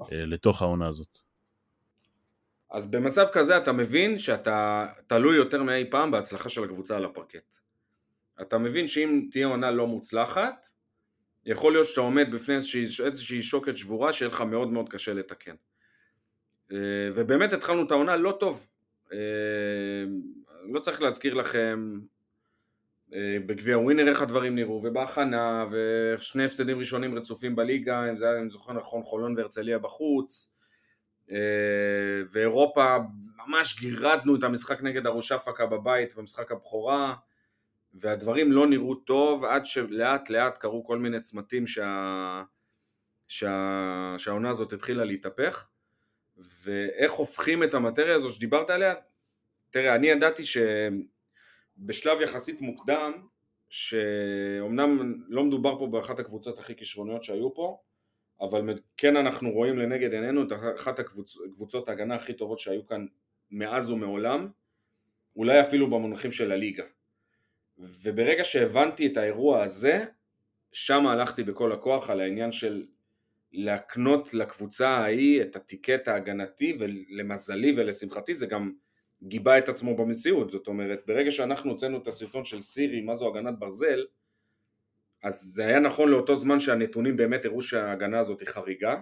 אה, 0.00 0.24
לתוך 0.26 0.62
העונה 0.62 0.88
הזאת. 0.88 1.18
אז 2.70 2.86
במצב 2.86 3.26
כזה 3.32 3.56
אתה 3.56 3.72
מבין 3.72 4.18
שאתה 4.18 4.86
תלוי 5.06 5.36
יותר 5.36 5.62
מאי 5.62 5.90
פעם 5.90 6.10
בהצלחה 6.10 6.48
של 6.48 6.64
הקבוצה 6.64 6.96
על 6.96 7.04
הפרקט. 7.04 7.56
אתה 8.40 8.58
מבין 8.58 8.88
שאם 8.88 9.28
תהיה 9.30 9.46
עונה 9.46 9.70
לא 9.70 9.86
מוצלחת, 9.86 10.68
יכול 11.44 11.72
להיות 11.72 11.86
שאתה 11.86 12.00
עומד 12.00 12.28
בפני 12.32 12.54
איזושהי, 13.04 13.42
שוקת 13.42 13.76
שבורה 13.76 14.12
שיהיה 14.12 14.30
לך 14.30 14.40
מאוד 14.40 14.72
מאוד 14.72 14.88
קשה 14.88 15.14
לתקן. 15.14 15.54
אה, 16.72 16.76
ובאמת 17.14 17.52
התחלנו 17.52 17.82
את 17.82 17.90
העונה 17.90 18.16
לא 18.16 18.36
טוב. 18.40 18.70
אה, 19.12 19.18
לא 20.72 20.80
צריך 20.80 21.02
להזכיר 21.02 21.34
לכם 21.34 22.00
בגביע 23.46 23.78
ווינר 23.78 24.08
איך 24.08 24.22
הדברים 24.22 24.54
נראו, 24.54 24.80
ובהכנה, 24.84 25.66
ושני 25.70 26.44
הפסדים 26.44 26.78
ראשונים 26.78 27.14
רצופים 27.14 27.56
בליגה, 27.56 28.10
אם 28.10 28.16
זה 28.16 28.30
היה, 28.30 28.40
אם 28.40 28.50
זוכר 28.50 28.72
נכון, 28.72 29.02
חולון 29.02 29.36
והרצליה 29.36 29.78
בחוץ, 29.78 30.52
אה, 31.30 31.36
ואירופה, 32.30 32.96
ממש 33.46 33.80
גירדנו 33.80 34.36
את 34.36 34.42
המשחק 34.42 34.82
נגד 34.82 35.06
ארוש 35.06 35.32
אפקה 35.32 35.66
בבית 35.66 36.14
במשחק 36.16 36.52
הבכורה, 36.52 37.14
והדברים 37.94 38.52
לא 38.52 38.66
נראו 38.66 38.94
טוב 38.94 39.44
עד 39.44 39.66
שלאט 39.66 40.30
לאט 40.30 40.58
קרו 40.58 40.84
כל 40.84 40.98
מיני 40.98 41.20
צמתים 41.20 41.66
שה... 41.66 42.42
שה... 43.28 44.14
שהעונה 44.18 44.50
הזאת 44.50 44.72
התחילה 44.72 45.04
להתהפך, 45.04 45.66
ואיך 46.64 47.12
הופכים 47.12 47.62
את 47.62 47.74
המטריה 47.74 48.14
הזו 48.14 48.30
שדיברת 48.30 48.70
עליה, 48.70 48.94
תראה, 49.70 49.94
אני 49.94 50.06
ידעתי 50.06 50.46
ש... 50.46 50.56
בשלב 51.80 52.20
יחסית 52.20 52.60
מוקדם, 52.60 53.12
שאומנם 53.70 55.22
לא 55.28 55.44
מדובר 55.44 55.78
פה 55.78 55.86
באחת 55.86 56.18
הקבוצות 56.18 56.58
הכי 56.58 56.76
כישרוניות 56.76 57.22
שהיו 57.22 57.54
פה, 57.54 57.78
אבל 58.40 58.74
כן 58.96 59.16
אנחנו 59.16 59.50
רואים 59.50 59.78
לנגד 59.78 60.14
עינינו 60.14 60.42
את 60.42 60.52
אחת 60.76 60.98
הקבוצות 60.98 61.88
ההגנה 61.88 62.14
הכי 62.14 62.34
טובות 62.34 62.58
שהיו 62.58 62.86
כאן 62.86 63.06
מאז 63.50 63.90
ומעולם, 63.90 64.48
אולי 65.36 65.60
אפילו 65.60 65.90
במונחים 65.90 66.32
של 66.32 66.52
הליגה. 66.52 66.84
וברגע 67.78 68.44
שהבנתי 68.44 69.06
את 69.06 69.16
האירוע 69.16 69.62
הזה, 69.62 70.04
שם 70.72 71.06
הלכתי 71.06 71.42
בכל 71.42 71.72
הכוח 71.72 72.10
על 72.10 72.20
העניין 72.20 72.52
של 72.52 72.86
להקנות 73.52 74.34
לקבוצה 74.34 74.88
ההיא 74.88 75.42
את 75.42 75.56
הטיקט 75.56 76.08
ההגנתי 76.08 76.76
ולמזלי 76.78 77.74
ולשמחתי 77.76 78.34
זה 78.34 78.46
גם 78.46 78.72
גיבה 79.22 79.58
את 79.58 79.68
עצמו 79.68 79.96
במציאות, 79.96 80.50
זאת 80.50 80.66
אומרת 80.66 81.00
ברגע 81.06 81.30
שאנחנו 81.30 81.70
הוצאנו 81.70 81.98
את 81.98 82.06
הסרטון 82.06 82.44
של 82.44 82.60
סירי 82.60 83.00
מה 83.00 83.14
זו 83.14 83.28
הגנת 83.28 83.58
ברזל? 83.58 84.04
אז 85.22 85.40
זה 85.40 85.66
היה 85.66 85.80
נכון 85.80 86.08
לאותו 86.08 86.36
זמן 86.36 86.60
שהנתונים 86.60 87.16
באמת 87.16 87.44
הראו 87.44 87.62
שההגנה 87.62 88.18
הזאת 88.18 88.40
היא 88.40 88.48
חריגה 88.48 89.00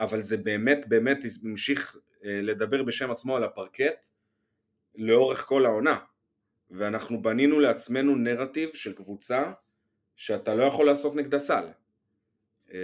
אבל 0.00 0.20
זה 0.20 0.36
באמת 0.36 0.88
באמת 0.88 1.18
המשיך 1.44 1.96
אה, 2.24 2.40
לדבר 2.42 2.82
בשם 2.82 3.10
עצמו 3.10 3.36
על 3.36 3.44
הפרקט 3.44 4.06
לאורך 4.94 5.44
כל 5.44 5.66
העונה. 5.66 5.98
ואנחנו 6.70 7.22
בנינו 7.22 7.60
לעצמנו 7.60 8.16
נרטיב 8.16 8.70
של 8.74 8.92
קבוצה 8.92 9.52
שאתה 10.16 10.54
לא 10.54 10.64
יכול 10.64 10.86
לעשות 10.86 11.16
נגדה 11.16 11.38
סל. 11.38 11.64
אמ, 12.70 12.76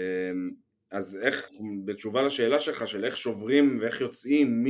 אז 0.90 1.18
איך, 1.22 1.48
בתשובה 1.84 2.22
לשאלה 2.22 2.58
שלך 2.58 2.88
של 2.88 3.04
איך 3.04 3.16
שוברים 3.16 3.78
ואיך 3.80 4.00
יוצאים 4.00 4.64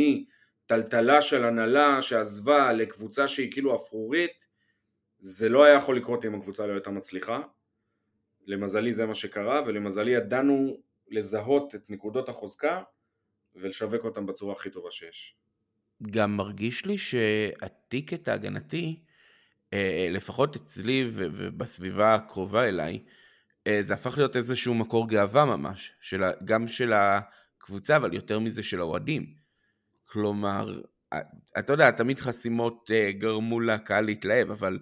מטלטלה 0.72 1.22
של 1.22 1.44
הנהלה 1.44 2.02
שעזבה 2.02 2.72
לקבוצה 2.72 3.28
שהיא 3.28 3.52
כאילו 3.52 3.76
אפרורית 3.76 4.46
זה 5.18 5.48
לא 5.48 5.64
היה 5.64 5.74
יכול 5.74 5.96
לקרות 5.96 6.24
אם 6.24 6.34
הקבוצה 6.34 6.66
לא 6.66 6.72
הייתה 6.72 6.90
מצליחה 6.90 7.40
למזלי 8.46 8.92
זה 8.92 9.06
מה 9.06 9.14
שקרה 9.14 9.62
ולמזלי 9.66 10.10
ידענו 10.10 10.76
לזהות 11.08 11.74
את 11.74 11.90
נקודות 11.90 12.28
החוזקה 12.28 12.82
ולשווק 13.56 14.04
אותם 14.04 14.26
בצורה 14.26 14.52
הכי 14.52 14.70
טובה 14.70 14.90
שיש. 14.90 15.36
גם 16.10 16.36
מרגיש 16.36 16.86
לי 16.86 16.98
שהטיקט 16.98 18.28
ההגנתי, 18.28 19.02
אה, 19.72 20.08
לפחות 20.10 20.56
אצלי 20.56 21.10
ובסביבה 21.12 22.14
הקרובה 22.14 22.68
אליי, 22.68 23.04
אה, 23.66 23.78
זה 23.82 23.94
הפך 23.94 24.18
להיות 24.18 24.36
איזשהו 24.36 24.74
מקור 24.74 25.08
גאווה 25.08 25.44
ממש, 25.44 25.92
של, 26.00 26.22
גם 26.44 26.68
של 26.68 26.92
הקבוצה, 26.92 27.96
אבל 27.96 28.14
יותר 28.14 28.38
מזה 28.38 28.62
של 28.62 28.80
האוהדים. 28.80 29.47
כלומר, 30.10 30.82
אה, 31.12 31.20
אתה 31.58 31.72
יודע, 31.72 31.90
תמיד 31.90 32.20
חסימות 32.20 32.90
גרמו 33.10 33.60
לקהל 33.60 34.04
להתלהב, 34.04 34.50
אבל 34.50 34.78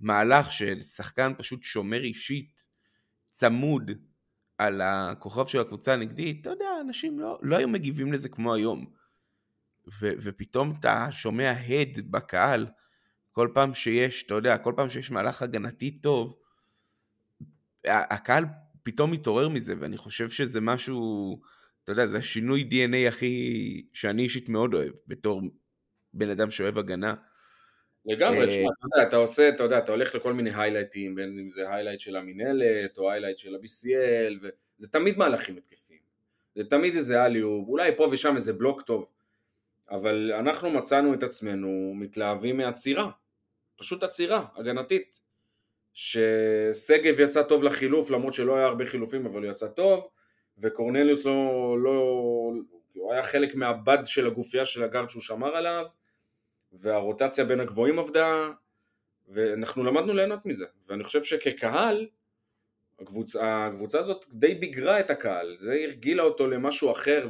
מהלך 0.00 0.52
של 0.52 0.80
שחקן 0.80 1.32
פשוט 1.38 1.62
שומר 1.62 2.00
אישית, 2.02 2.68
צמוד, 3.32 3.90
על 4.58 4.80
הכוכב 4.80 5.46
של 5.46 5.60
הקבוצה 5.60 5.92
הנגדית, 5.92 6.40
אתה 6.40 6.50
יודע, 6.50 6.68
אנשים 6.80 7.20
לא, 7.20 7.38
לא 7.42 7.56
היו 7.56 7.68
מגיבים 7.68 8.12
לזה 8.12 8.28
כמו 8.28 8.54
היום. 8.54 8.86
ו, 10.00 10.10
ופתאום 10.18 10.72
אתה 10.80 11.06
שומע 11.10 11.50
הד 11.50 12.10
בקהל, 12.10 12.66
כל 13.32 13.48
פעם 13.54 13.74
שיש, 13.74 14.22
אתה 14.26 14.34
יודע, 14.34 14.58
כל 14.58 14.72
פעם 14.76 14.88
שיש 14.88 15.10
מהלך 15.10 15.42
הגנתי 15.42 15.90
טוב, 15.90 16.38
הקהל 17.84 18.44
פתאום 18.82 19.10
מתעורר 19.10 19.48
מזה, 19.48 19.74
ואני 19.78 19.96
חושב 19.96 20.30
שזה 20.30 20.60
משהו, 20.60 21.40
אתה 21.84 21.92
יודע, 21.92 22.06
זה 22.06 22.18
השינוי 22.18 22.68
DNA 22.70 23.08
הכי, 23.08 23.86
שאני 23.92 24.22
אישית 24.22 24.48
מאוד 24.48 24.74
אוהב, 24.74 24.92
בתור 25.06 25.42
בן 26.14 26.30
אדם 26.30 26.50
שאוהב 26.50 26.78
הגנה. 26.78 27.14
לגמרי, 28.06 28.46
תשמע, 28.46 28.62
אה, 28.62 28.68
אתה 28.78 28.86
יודע, 28.96 29.08
אתה 29.08 29.16
עושה, 29.16 29.48
אתה 29.48 29.62
יודע, 29.62 29.78
אתה 29.78 29.92
הולך 29.92 30.14
לכל 30.14 30.32
מיני 30.32 30.50
highlights, 30.54 31.14
בין 31.14 31.38
אם 31.38 31.50
זה 31.50 31.70
highlight 31.70 32.00
של 32.00 32.16
המינהלת, 32.16 32.98
או 32.98 33.10
היילייט 33.10 33.38
של 33.38 33.54
ה-BCL, 33.54 34.34
וזה 34.42 34.88
תמיד 34.88 35.18
מהלכים 35.18 35.56
התקפים. 35.56 35.98
זה 36.54 36.64
תמיד 36.64 36.96
איזה 36.96 37.24
alley-oop, 37.24 37.68
אולי 37.68 37.96
פה 37.96 38.08
ושם 38.12 38.36
איזה 38.36 38.52
בלוק 38.52 38.82
טוב, 38.82 39.06
אבל 39.90 40.32
אנחנו 40.32 40.70
מצאנו 40.70 41.14
את 41.14 41.22
עצמנו 41.22 41.92
מתלהבים 41.96 42.56
מעצירה, 42.56 43.10
פשוט 43.76 44.02
עצירה, 44.02 44.46
הגנתית. 44.56 45.20
ששגב 45.92 47.20
יצא 47.20 47.42
טוב 47.42 47.62
לחילוף, 47.62 48.10
למרות 48.10 48.34
שלא 48.34 48.56
היה 48.56 48.66
הרבה 48.66 48.86
חילופים, 48.86 49.26
אבל 49.26 49.42
הוא 49.42 49.50
יצא 49.50 49.68
טוב, 49.68 50.08
וקורנליוס 50.58 51.24
לא, 51.24 51.76
לא, 51.82 52.52
הוא 52.94 53.12
היה 53.12 53.22
חלק 53.22 53.54
מהבד 53.54 53.98
של 54.04 54.26
הגופייה 54.26 54.64
של 54.64 54.84
הגארד 54.84 55.08
שהוא 55.08 55.22
שמר 55.22 55.56
עליו, 55.56 55.86
והרוטציה 56.72 57.44
בין 57.44 57.60
הגבוהים 57.60 57.98
עבדה, 57.98 58.50
ואנחנו 59.28 59.84
למדנו 59.84 60.14
ליהנות 60.14 60.46
מזה, 60.46 60.64
ואני 60.88 61.04
חושב 61.04 61.24
שכקהל, 61.24 62.08
הקבוצה, 63.00 63.66
הקבוצה 63.66 63.98
הזאת 63.98 64.26
די 64.28 64.54
ביגרה 64.54 65.00
את 65.00 65.10
הקהל, 65.10 65.56
זה 65.60 65.72
הרגילה 65.84 66.22
אותו 66.22 66.46
למשהו 66.46 66.92
אחר 66.92 67.28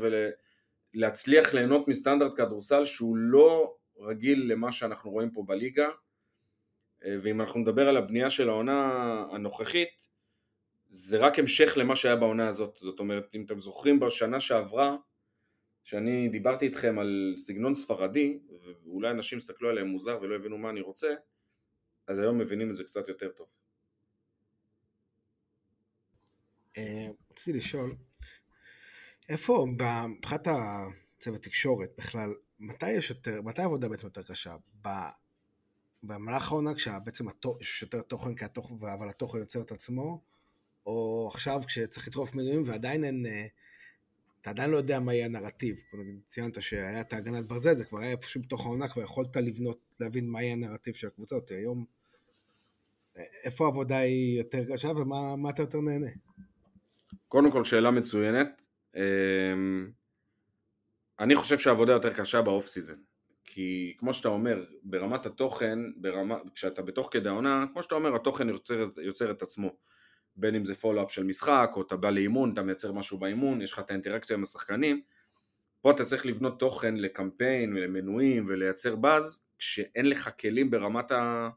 ולהצליח 0.95 1.55
ליהנות 1.55 1.89
מסטנדרט 1.89 2.35
כדורסל 2.37 2.85
שהוא 2.85 3.17
לא 3.17 3.77
רגיל 3.99 4.53
למה 4.53 4.73
שאנחנו 4.73 5.11
רואים 5.11 5.31
פה 5.31 5.43
בליגה, 5.47 5.89
ואם 7.03 7.41
אנחנו 7.41 7.61
נדבר 7.61 7.89
על 7.89 7.97
הבנייה 7.97 8.31
של 8.31 8.49
העונה 8.49 8.93
הנוכחית, 9.33 10.10
זה 10.91 11.19
רק 11.19 11.39
המשך 11.39 11.73
למה 11.77 11.97
שהיה 11.97 12.17
בעונה 12.17 12.49
הזאת, 12.49 12.79
זאת 12.83 12.99
אומרת 12.99 13.35
אם 13.35 13.45
אתם 13.45 13.61
זוכרים 13.61 14.01
בשנה 14.01 14.41
שעברה 14.41 14.97
שאני 15.85 16.29
דיברתי 16.29 16.67
איתכם 16.67 16.99
על 16.99 17.35
סגנון 17.39 17.75
ספרדי, 17.75 18.39
ואולי 18.85 19.11
אנשים 19.11 19.39
הסתכלו 19.39 19.69
עליהם 19.69 19.87
מוזר 19.87 20.19
ולא 20.23 20.37
הבינו 20.37 20.59
מה 20.59 20.71
אני 20.71 20.81
רוצה, 20.81 21.15
אז 22.07 22.19
היום 22.19 22.39
מבינים 22.39 22.71
את 22.71 22.77
זה 22.77 22.85
קצת 22.85 23.09
יותר 23.09 23.29
טוב. 23.29 23.47
אה, 26.77 27.09
רציתי 27.31 27.59
לשאול, 27.59 27.95
איפה, 29.29 29.67
מבחינת 30.09 30.47
הצוות 30.47 31.43
תקשורת 31.43 31.91
בכלל, 31.99 32.35
מתי 32.59 32.91
יש 32.91 33.11
יותר, 33.11 33.43
מתי 33.43 33.63
העבודה 33.63 33.89
בעצם 33.89 34.07
יותר 34.07 34.23
קשה? 34.23 34.57
במהלך 36.03 36.53
העונה 36.53 36.75
כשבעצם 36.75 37.25
יש 37.61 37.83
יותר 37.83 38.03
תוכן, 38.03 38.31
אבל 38.93 39.09
התוכן 39.09 39.39
יוצר 39.39 39.63
את 39.63 39.73
עצמו, 39.73 40.23
או 40.91 41.29
עכשיו 41.33 41.61
כשצריך 41.67 42.09
לטרוף 42.09 42.35
מנויים 42.35 42.63
ועדיין 42.67 43.05
אין 43.05 43.27
אה, 43.27 43.47
אתה 44.41 44.51
עדיין 44.51 44.71
לא 44.71 44.77
יודע 44.77 45.01
מה 45.01 45.15
יהיה 45.15 45.27
הנרטיב. 45.27 45.83
ציינת 46.29 46.63
שהיה 46.63 47.01
את 47.01 47.13
ההגנת 47.13 47.47
ברזל, 47.47 47.75
זה 47.75 47.85
כבר 47.85 47.99
היה 47.99 48.11
איפשהו 48.11 48.43
בתוך 48.43 48.67
העונה, 48.67 48.89
כבר 48.89 49.03
יכולת 49.03 49.37
לבנות, 49.37 49.79
להבין 50.01 50.29
מה 50.29 50.43
יהיה 50.43 50.53
הנרטיב 50.53 50.95
של 50.95 51.07
הקבוצה. 51.07 51.35
אותי. 51.35 51.55
היום, 51.55 51.85
איפה 53.45 53.65
העבודה 53.65 53.99
היא 53.99 54.39
יותר 54.39 54.73
קשה 54.73 54.89
ומה 54.89 55.51
אתה 55.51 55.63
יותר 55.63 55.81
נהנה? 55.81 56.11
קודם 57.29 57.51
כל, 57.51 57.65
שאלה 57.65 57.91
מצוינת. 57.91 58.67
אמ, 58.97 59.91
אני 61.21 61.37
חושב 61.37 61.59
שהעבודה 61.59 61.93
יותר 61.93 62.15
קשה 62.15 62.43
ב 62.43 62.49
off 62.49 62.67
season. 62.67 62.99
כי 63.45 63.95
כמו 63.99 64.15
שאתה 64.15 64.29
אומר, 64.29 64.65
ברמת 64.83 65.27
התוכן, 65.27 65.79
ברמה, 65.97 66.37
כשאתה 66.55 66.83
בתוך 66.83 67.09
כדי 67.13 67.29
העונה, 67.29 67.65
כמו 67.73 67.83
שאתה 67.83 67.95
אומר, 67.95 68.17
התוכן 68.17 68.49
יוצר, 68.49 68.87
יוצר 69.03 69.31
את 69.31 69.43
עצמו. 69.43 69.77
בין 70.41 70.55
אם 70.55 70.65
זה 70.65 70.75
follow-up 70.75 71.13
של 71.13 71.25
משחק, 71.25 71.71
או 71.77 71.83
אתה 71.83 71.97
בא 71.97 72.11
לאימון, 72.11 72.53
אתה 72.53 72.63
מייצר 72.63 72.93
משהו 72.93 73.19
באימון, 73.19 73.63
יש 73.63 73.73
לך 73.73 73.79
את 73.79 73.91
האינטראקציה 73.91 74.37
עם 74.37 74.43
השחקנים, 74.43 75.01
פה 75.81 75.91
אתה 75.91 76.05
צריך 76.05 76.27
לבנות 76.27 76.59
תוכן 76.59 76.97
לקמפיין 76.97 77.73
ולמנויים 77.73 78.45
ולייצר 78.49 78.97
באז, 78.97 79.45
כשאין 79.59 80.09
לך 80.09 80.31
כלים 80.41 80.71
ברמת 80.71 81.13
ה... 81.13 81.49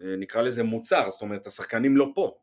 נקרא 0.00 0.42
לזה 0.42 0.62
מוצר, 0.62 1.10
זאת 1.10 1.22
אומרת 1.22 1.46
השחקנים 1.46 1.96
לא 1.96 2.12
פה, 2.14 2.38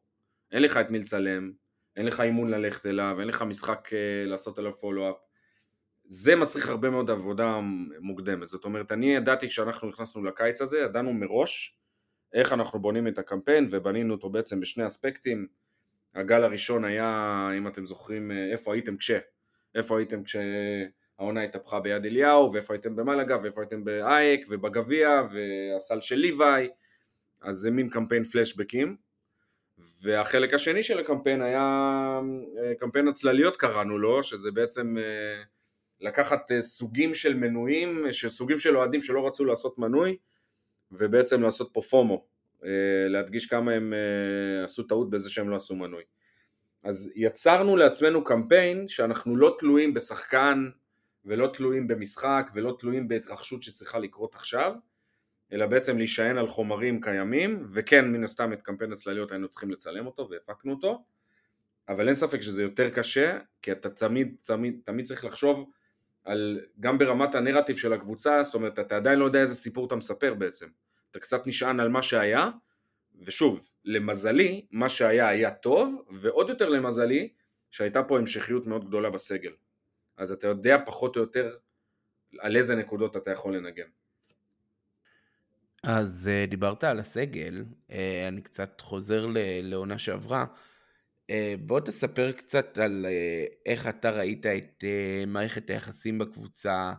אין 0.51 0.61
לך 0.61 0.77
את 0.77 0.91
מי 0.91 0.99
לצלם, 0.99 1.51
אין 1.95 2.05
לך 2.05 2.21
אימון 2.21 2.49
ללכת 2.49 2.85
אליו, 2.85 3.15
אין 3.19 3.27
לך 3.27 3.41
משחק 3.41 3.89
אה, 3.93 4.25
לעשות 4.25 4.59
עליו 4.59 4.73
פולו-אפ, 4.73 5.15
זה 6.05 6.35
מצריך 6.35 6.69
הרבה 6.69 6.89
מאוד 6.89 7.09
עבודה 7.09 7.59
מוקדמת, 7.99 8.47
זאת 8.47 8.65
אומרת 8.65 8.91
אני 8.91 9.15
ידעתי 9.15 9.47
כשאנחנו 9.47 9.89
נכנסנו 9.89 10.23
לקיץ 10.23 10.61
הזה, 10.61 10.79
ידענו 10.79 11.13
מראש 11.13 11.77
איך 12.33 12.53
אנחנו 12.53 12.79
בונים 12.79 13.07
את 13.07 13.17
הקמפיין 13.17 13.67
ובנינו 13.69 14.13
אותו 14.13 14.29
בעצם 14.29 14.59
בשני 14.59 14.85
אספקטים. 14.85 15.47
הגל 16.15 16.43
הראשון 16.43 16.85
היה, 16.85 17.49
אם 17.57 17.67
אתם 17.67 17.85
זוכרים, 17.85 18.31
איפה 18.31 18.73
הייתם 18.73 18.97
כש, 18.97 19.11
איפה 19.75 19.97
הייתם 19.97 20.23
כשהעונה 20.23 21.43
התהפכה 21.43 21.79
ביד 21.79 22.05
אליהו, 22.05 22.53
ואיפה 22.53 22.73
הייתם 22.73 22.95
במלאגה, 22.95 23.37
ואיפה 23.43 23.61
הייתם 23.61 23.83
באייק 23.83 24.45
ובגביע, 24.49 25.21
והסל 25.31 26.01
של 26.01 26.15
ליוואי, 26.15 26.69
אז 27.41 27.55
זה 27.55 27.71
מין 27.71 27.89
קמפיין 27.89 28.23
פלשבקים. 28.23 28.95
והחלק 30.01 30.53
השני 30.53 30.83
של 30.83 30.99
הקמפיין 30.99 31.41
היה 31.41 31.61
אה, 32.57 32.75
קמפיין 32.75 33.07
הצלליות 33.07 33.57
קראנו 33.57 33.97
לו, 33.97 34.23
שזה 34.23 34.51
בעצם 34.51 34.97
אה, 34.97 35.43
לקחת 36.01 36.51
אה, 36.51 36.61
סוגים 36.61 37.13
של 37.13 37.35
מנויים, 37.35 38.05
סוגים 38.27 38.59
של 38.59 38.77
אוהדים 38.77 39.01
שלא 39.01 39.27
רצו 39.27 39.45
לעשות 39.45 39.77
מנוי, 39.77 40.17
ובעצם 40.97 41.41
לעשות 41.41 41.69
פה 41.73 41.81
פומו, 41.81 42.25
אה, 42.65 42.69
להדגיש 43.07 43.45
כמה 43.45 43.71
הם 43.71 43.93
אה, 43.93 44.63
עשו 44.63 44.83
טעות 44.83 45.09
בזה 45.09 45.29
שהם 45.29 45.49
לא 45.49 45.55
עשו 45.55 45.75
מנוי. 45.75 46.03
אז 46.83 47.11
יצרנו 47.15 47.77
לעצמנו 47.77 48.23
קמפיין 48.23 48.87
שאנחנו 48.87 49.35
לא 49.35 49.55
תלויים 49.59 49.93
בשחקן 49.93 50.69
ולא 51.25 51.49
תלויים 51.53 51.87
במשחק 51.87 52.51
ולא 52.53 52.75
תלויים 52.79 53.07
בהתרחשות 53.07 53.63
שצריכה 53.63 53.99
לקרות 53.99 54.35
עכשיו, 54.35 54.75
אלא 55.51 55.65
בעצם 55.65 55.97
להישען 55.97 56.37
על 56.37 56.47
חומרים 56.47 57.01
קיימים, 57.01 57.65
וכן 57.73 58.11
מן 58.11 58.23
הסתם 58.23 58.53
את 58.53 58.61
קמפיין 58.61 58.93
הצלליות 58.93 59.31
היינו 59.31 59.47
צריכים 59.47 59.71
לצלם 59.71 60.05
אותו 60.05 60.27
והפקנו 60.29 60.73
אותו, 60.73 61.03
אבל 61.89 62.07
אין 62.07 62.15
ספק 62.15 62.41
שזה 62.41 62.63
יותר 62.63 62.89
קשה, 62.89 63.39
כי 63.61 63.71
אתה 63.71 63.89
תמיד, 63.89 64.35
תמיד, 64.41 64.79
תמיד 64.83 65.05
צריך 65.05 65.25
לחשוב 65.25 65.69
על, 66.23 66.59
גם 66.79 66.97
ברמת 66.97 67.35
הנרטיב 67.35 67.77
של 67.77 67.93
הקבוצה, 67.93 68.43
זאת 68.43 68.53
אומרת 68.53 68.79
אתה 68.79 68.95
עדיין 68.95 69.19
לא 69.19 69.25
יודע 69.25 69.41
איזה 69.41 69.55
סיפור 69.55 69.87
אתה 69.87 69.95
מספר 69.95 70.33
בעצם, 70.33 70.67
אתה 71.11 71.19
קצת 71.19 71.47
נשען 71.47 71.79
על 71.79 71.89
מה 71.89 72.01
שהיה, 72.01 72.49
ושוב, 73.25 73.69
למזלי, 73.85 74.65
מה 74.71 74.89
שהיה 74.89 75.27
היה 75.27 75.51
טוב, 75.51 76.03
ועוד 76.09 76.49
יותר 76.49 76.69
למזלי, 76.69 77.29
שהייתה 77.71 78.03
פה 78.03 78.17
המשכיות 78.17 78.67
מאוד 78.67 78.87
גדולה 78.87 79.09
בסגל. 79.09 79.51
אז 80.17 80.31
אתה 80.31 80.47
יודע 80.47 80.77
פחות 80.85 81.15
או 81.15 81.21
יותר 81.21 81.55
על 82.39 82.55
איזה 82.55 82.75
נקודות 82.75 83.17
אתה 83.17 83.31
יכול 83.31 83.55
לנגן. 83.55 83.87
אז 85.83 86.29
uh, 86.29 86.49
דיברת 86.49 86.83
על 86.83 86.99
הסגל, 86.99 87.63
uh, 87.89 87.93
אני 88.27 88.41
קצת 88.41 88.81
חוזר 88.81 89.25
לעונה 89.63 89.97
שעברה. 89.97 90.45
Uh, 91.31 91.57
בוא 91.59 91.79
תספר 91.79 92.31
קצת 92.31 92.77
על 92.77 93.05
uh, 93.05 93.53
איך 93.65 93.87
אתה 93.87 94.11
ראית 94.11 94.45
את 94.45 94.83
uh, 94.83 95.25
מערכת 95.27 95.69
היחסים 95.69 96.17
בקבוצה, 96.17 96.93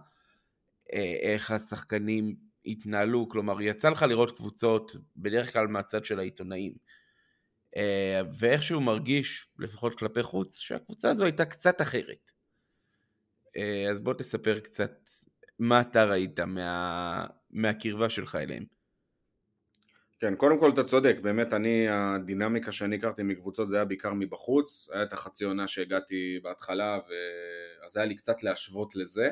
איך 1.22 1.50
השחקנים 1.50 2.36
התנהלו, 2.66 3.28
כלומר 3.28 3.62
יצא 3.62 3.88
לך 3.88 4.02
לראות 4.02 4.36
קבוצות 4.36 4.96
בדרך 5.16 5.52
כלל 5.52 5.66
מהצד 5.66 6.04
של 6.04 6.18
העיתונאים. 6.18 6.72
Uh, 7.76 7.78
ואיכשהו 8.38 8.80
מרגיש, 8.80 9.48
לפחות 9.58 9.98
כלפי 9.98 10.22
חוץ, 10.22 10.58
שהקבוצה 10.58 11.10
הזו 11.10 11.24
הייתה 11.24 11.44
קצת 11.44 11.80
אחרת. 11.80 12.30
אז 13.90 14.00
בוא 14.00 14.14
תספר 14.14 14.60
קצת 14.60 14.92
מה 15.58 15.80
אתה 15.80 16.04
ראית 16.04 16.40
מה... 16.40 17.26
מהקרבה 17.50 18.10
שלך 18.10 18.34
אליהם. 18.34 18.73
כן, 20.24 20.34
קודם 20.34 20.58
כל 20.58 20.70
אתה 20.70 20.84
צודק, 20.84 21.16
באמת 21.22 21.52
אני, 21.52 21.88
הדינמיקה 21.88 22.72
שאני 22.72 22.96
הכרתי 22.96 23.22
מקבוצות 23.22 23.68
זה 23.68 23.76
היה 23.76 23.84
בעיקר 23.84 24.12
מבחוץ, 24.12 24.88
היה 24.92 25.02
את 25.02 25.12
החצי 25.12 25.44
עונה 25.44 25.68
שהגעתי 25.68 26.38
בהתחלה, 26.42 26.98
אז 27.86 27.96
היה 27.96 28.06
לי 28.06 28.14
קצת 28.14 28.42
להשוות 28.42 28.96
לזה, 28.96 29.30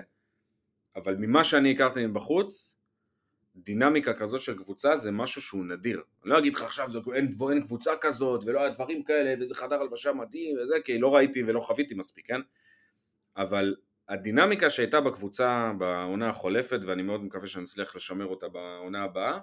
אבל 0.97 1.17
ממה 1.17 1.45
שאני 1.45 1.71
הכרתי 1.71 2.07
מבחוץ, 2.07 2.77
דינמיקה 3.57 4.15
כזאת 4.15 4.41
של 4.41 4.59
קבוצה 4.59 4.97
זה 4.97 5.13
משהו 5.13 5.43
שהוא 5.43 5.65
נדיר. 5.65 6.03
אני 6.23 6.31
לא 6.31 6.39
אגיד 6.39 6.55
לך 6.55 6.63
עכשיו, 6.63 6.91
זה, 6.91 6.99
אין, 7.15 7.29
אין 7.51 7.63
קבוצה 7.63 7.91
כזאת, 8.01 8.45
ולא 8.47 8.61
היה 8.61 8.71
דברים 8.71 9.03
כאלה, 9.03 9.35
וזה 9.41 9.55
חדר 9.55 9.81
הלבשה 9.81 10.13
מדהים, 10.13 10.57
וזה, 10.57 10.75
כי 10.85 10.99
לא 10.99 11.15
ראיתי 11.15 11.43
ולא 11.47 11.61
חוויתי 11.61 11.95
מספיק, 11.95 12.27
כן? 12.27 12.41
אבל 13.37 13.77
הדינמיקה 14.09 14.71
שהייתה 14.71 15.01
בקבוצה 15.01 15.73
בעונה 15.79 16.29
החולפת, 16.29 16.81
ואני 16.87 17.03
מאוד 17.03 17.25
מקווה 17.25 17.47
שאני 17.47 17.65
אצליח 17.65 17.97
לשמר 17.97 18.27
אותה 18.27 18.49
בעונה 18.49 19.03
הבאה, 19.03 19.39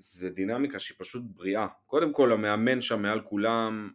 זה 0.00 0.30
דינמיקה 0.30 0.78
שהיא 0.78 0.96
פשוט 0.98 1.22
בריאה. 1.26 1.66
קודם 1.86 2.12
כל 2.12 2.32
המאמן 2.32 2.80
שם 2.80 3.02
מעל 3.02 3.20
כולם, 3.20 3.90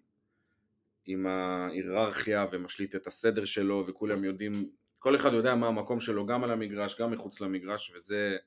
עם 1.05 1.27
ההיררכיה 1.27 2.45
ומשליט 2.51 2.95
את 2.95 3.07
הסדר 3.07 3.45
שלו, 3.45 3.83
וכולם 3.87 4.23
יודעים, 4.23 4.53
כל 4.99 5.15
אחד 5.15 5.33
יודע 5.33 5.55
מה 5.55 5.67
המקום 5.67 5.99
שלו 5.99 6.25
גם 6.25 6.43
על 6.43 6.51
המגרש, 6.51 7.01
גם 7.01 7.11
מחוץ 7.11 7.41
למגרש, 7.41 7.91
וזה 7.95 8.37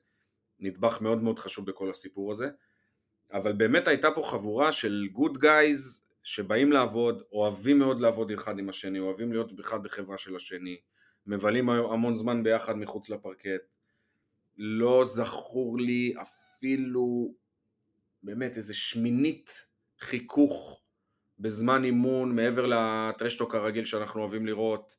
נדבך 0.59 1.01
מאוד 1.01 1.23
מאוד 1.23 1.39
חשוב 1.39 1.65
בכל 1.65 1.89
הסיפור 1.89 2.31
הזה. 2.31 2.49
אבל 3.33 3.53
באמת 3.53 3.87
הייתה 3.87 4.11
פה 4.11 4.21
חבורה 4.23 4.71
של 4.71 5.07
גוד 5.11 5.37
גייז 5.37 6.05
שבאים 6.23 6.71
לעבוד, 6.71 7.23
אוהבים 7.31 7.79
מאוד 7.79 7.99
לעבוד 7.99 8.31
אחד 8.31 8.59
עם 8.59 8.69
השני, 8.69 8.99
אוהבים 8.99 9.31
להיות 9.31 9.59
אחד 9.59 9.83
בחברה 9.83 10.17
של 10.17 10.35
השני, 10.35 10.77
מבלים 11.27 11.69
המון 11.69 12.15
זמן 12.15 12.43
ביחד 12.43 12.77
מחוץ 12.77 13.09
לפרקט. 13.09 13.61
לא 14.57 15.05
זכור 15.05 15.79
לי 15.79 16.13
אפילו 16.21 17.33
באמת 18.23 18.57
איזה 18.57 18.73
שמינית 18.73 19.65
חיכוך 19.99 20.81
בזמן 21.39 21.83
אימון 21.83 22.35
מעבר 22.35 22.65
לטרשטוק 22.65 23.55
הרגיל 23.55 23.85
שאנחנו 23.85 24.21
אוהבים 24.21 24.45
לראות. 24.45 24.95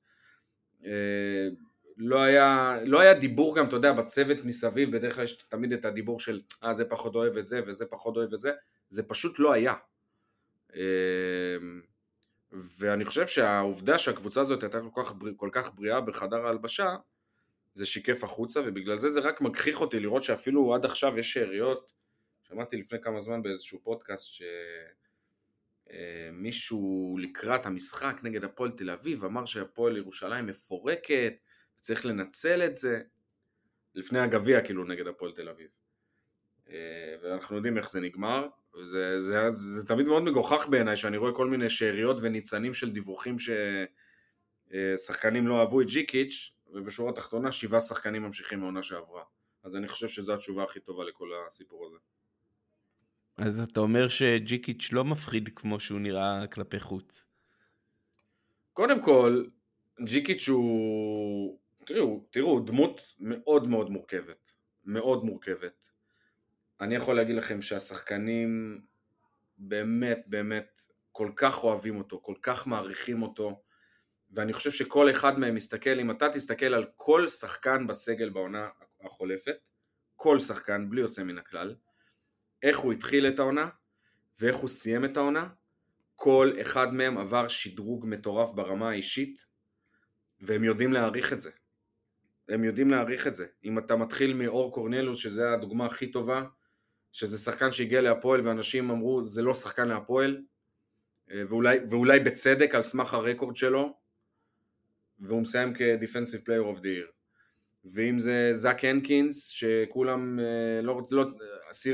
אה, 0.84 1.48
לא 1.96 2.20
היה, 2.22 2.76
לא 2.86 3.00
היה 3.00 3.14
דיבור 3.14 3.56
גם, 3.56 3.68
אתה 3.68 3.76
יודע, 3.76 3.92
בצוות 3.92 4.44
מסביב, 4.44 4.96
בדרך 4.96 5.14
כלל 5.14 5.24
יש 5.24 5.32
תמיד 5.36 5.72
את 5.72 5.84
הדיבור 5.84 6.20
של 6.20 6.40
אה 6.64 6.74
זה 6.74 6.84
פחות 6.84 7.14
אוהב 7.14 7.38
את 7.38 7.46
זה 7.46 7.60
וזה 7.66 7.86
פחות 7.86 8.16
אוהב 8.16 8.34
את 8.34 8.40
זה, 8.40 8.50
זה 8.88 9.02
פשוט 9.02 9.38
לא 9.38 9.52
היה. 9.52 9.74
אה, 10.74 11.56
ואני 12.52 13.04
חושב 13.04 13.26
שהעובדה 13.26 13.98
שהקבוצה 13.98 14.40
הזאת 14.40 14.62
הייתה 14.62 14.78
כל 14.94 15.02
כך, 15.02 15.14
כל 15.36 15.48
כך 15.52 15.74
בריאה 15.74 16.00
בחדר 16.00 16.46
ההלבשה, 16.46 16.96
זה 17.74 17.86
שיקף 17.86 18.24
החוצה, 18.24 18.60
ובגלל 18.66 18.98
זה 18.98 19.08
זה 19.08 19.20
רק 19.20 19.40
מגחיך 19.40 19.80
אותי 19.80 20.00
לראות 20.00 20.22
שאפילו 20.22 20.74
עד 20.74 20.84
עכשיו 20.84 21.18
יש 21.18 21.32
שאריות, 21.32 21.92
שמעתי 22.50 22.76
לפני 22.76 23.00
כמה 23.02 23.20
זמן 23.20 23.42
באיזשהו 23.42 23.80
פודקאסט 23.82 24.42
שמישהו 25.86 27.16
אה, 27.16 27.22
לקראת 27.22 27.66
המשחק 27.66 28.20
נגד 28.22 28.44
הפועל 28.44 28.70
תל 28.70 28.90
אביב 28.90 29.24
אמר 29.24 29.44
שהפועל 29.44 29.96
ירושלים 29.96 30.46
מפורקת, 30.46 31.34
וצריך 31.78 32.06
לנצל 32.06 32.62
את 32.62 32.76
זה, 32.76 33.00
לפני 33.94 34.20
הגביע 34.20 34.60
כאילו 34.60 34.84
נגד 34.84 35.06
הפועל 35.06 35.32
תל 35.32 35.48
אביב. 35.48 35.68
אה, 36.68 37.16
ואנחנו 37.22 37.56
יודעים 37.56 37.78
איך 37.78 37.90
זה 37.90 38.00
נגמר, 38.00 38.48
וזה 38.74 39.20
זה, 39.20 39.50
זה, 39.50 39.80
זה 39.80 39.86
תמיד 39.86 40.06
מאוד 40.06 40.22
מגוחך 40.22 40.68
בעיניי 40.70 40.96
שאני 40.96 41.16
רואה 41.16 41.34
כל 41.34 41.46
מיני 41.46 41.70
שאריות 41.70 42.16
וניצנים 42.22 42.74
של 42.74 42.90
דיווחים 42.90 43.36
ששחקנים 44.68 45.46
לא 45.46 45.60
אהבו 45.60 45.80
את 45.80 45.86
ג'יקיץ' 45.86 46.52
ובשורה 46.66 47.10
התחתונה 47.10 47.52
שבעה 47.52 47.80
שחקנים 47.80 48.22
ממשיכים 48.22 48.60
מעונה 48.60 48.82
שעברה. 48.82 49.22
אז 49.62 49.76
אני 49.76 49.88
חושב 49.88 50.08
שזו 50.08 50.34
התשובה 50.34 50.62
הכי 50.62 50.80
טובה 50.80 51.04
לכל 51.04 51.30
הסיפור 51.48 51.86
הזה. 51.86 51.96
אז 53.42 53.60
אתה 53.60 53.80
אומר 53.80 54.08
שג'יקיץ' 54.08 54.92
לא 54.92 55.04
מפחיד 55.04 55.48
כמו 55.56 55.80
שהוא 55.80 56.00
נראה 56.00 56.46
כלפי 56.46 56.80
חוץ. 56.80 57.24
קודם 58.72 59.02
כל, 59.02 59.44
ג'יקיץ' 60.04 60.48
הוא... 60.48 61.58
תראו, 61.86 62.24
תראו, 62.30 62.60
דמות 62.60 63.00
מאוד 63.18 63.68
מאוד 63.68 63.90
מורכבת. 63.90 64.52
מאוד 64.84 65.24
מורכבת. 65.24 65.86
אני 66.80 66.94
יכול 66.94 67.16
להגיד 67.16 67.36
לכם 67.36 67.62
שהשחקנים 67.62 68.80
באמת 69.58 70.24
באמת 70.26 70.82
כל 71.12 71.30
כך 71.36 71.64
אוהבים 71.64 71.98
אותו, 71.98 72.20
כל 72.22 72.34
כך 72.42 72.66
מעריכים 72.66 73.22
אותו, 73.22 73.62
ואני 74.30 74.52
חושב 74.52 74.70
שכל 74.70 75.10
אחד 75.10 75.38
מהם 75.38 75.54
מסתכל, 75.54 76.00
אם 76.00 76.10
אתה 76.10 76.28
תסתכל 76.32 76.74
על 76.74 76.86
כל 76.96 77.28
שחקן 77.28 77.86
בסגל 77.86 78.30
בעונה 78.30 78.68
החולפת, 79.00 79.56
כל 80.16 80.38
שחקן 80.38 80.90
בלי 80.90 81.00
יוצא 81.00 81.22
מן 81.22 81.38
הכלל, 81.38 81.74
איך 82.62 82.78
הוא 82.78 82.92
התחיל 82.92 83.26
את 83.26 83.38
העונה 83.38 83.68
ואיך 84.40 84.56
הוא 84.56 84.68
סיים 84.68 85.04
את 85.04 85.16
העונה, 85.16 85.48
כל 86.14 86.52
אחד 86.60 86.94
מהם 86.94 87.18
עבר 87.18 87.48
שדרוג 87.48 88.06
מטורף 88.06 88.50
ברמה 88.50 88.90
האישית, 88.90 89.44
והם 90.40 90.64
יודעים 90.64 90.92
להעריך 90.92 91.32
את 91.32 91.40
זה. 91.40 91.50
הם 92.48 92.64
יודעים 92.64 92.90
להעריך 92.90 93.26
את 93.26 93.34
זה. 93.34 93.46
אם 93.64 93.78
אתה 93.78 93.96
מתחיל 93.96 94.34
מאור 94.34 94.74
קורנלוס, 94.74 95.18
שזה 95.18 95.52
הדוגמה 95.52 95.86
הכי 95.86 96.10
טובה, 96.10 96.44
שזה 97.12 97.38
שחקן 97.38 97.72
שהגיע 97.72 98.00
להפועל 98.00 98.46
ואנשים 98.46 98.90
אמרו 98.90 99.22
זה 99.22 99.42
לא 99.42 99.54
שחקן 99.54 99.88
להפועל 99.88 100.42
אה, 101.30 101.42
ואולי, 101.48 101.78
ואולי 101.90 102.20
בצדק 102.20 102.74
על 102.74 102.82
סמך 102.82 103.14
הרקורד 103.14 103.56
שלו 103.56 103.96
והוא 105.18 105.40
מסיים 105.40 105.74
כ-Defensive 105.74 106.44
Player 106.46 106.76
of 106.76 106.80
the 106.80 106.84
Year 106.84 107.19
ואם 107.84 108.18
זה 108.18 108.48
זאק 108.52 108.84
הנקינס 108.84 109.48
שכולם 109.48 110.40
אה, 110.40 110.82
לא 110.82 110.92
רוצים, 110.92 111.18
לא, 111.18 111.24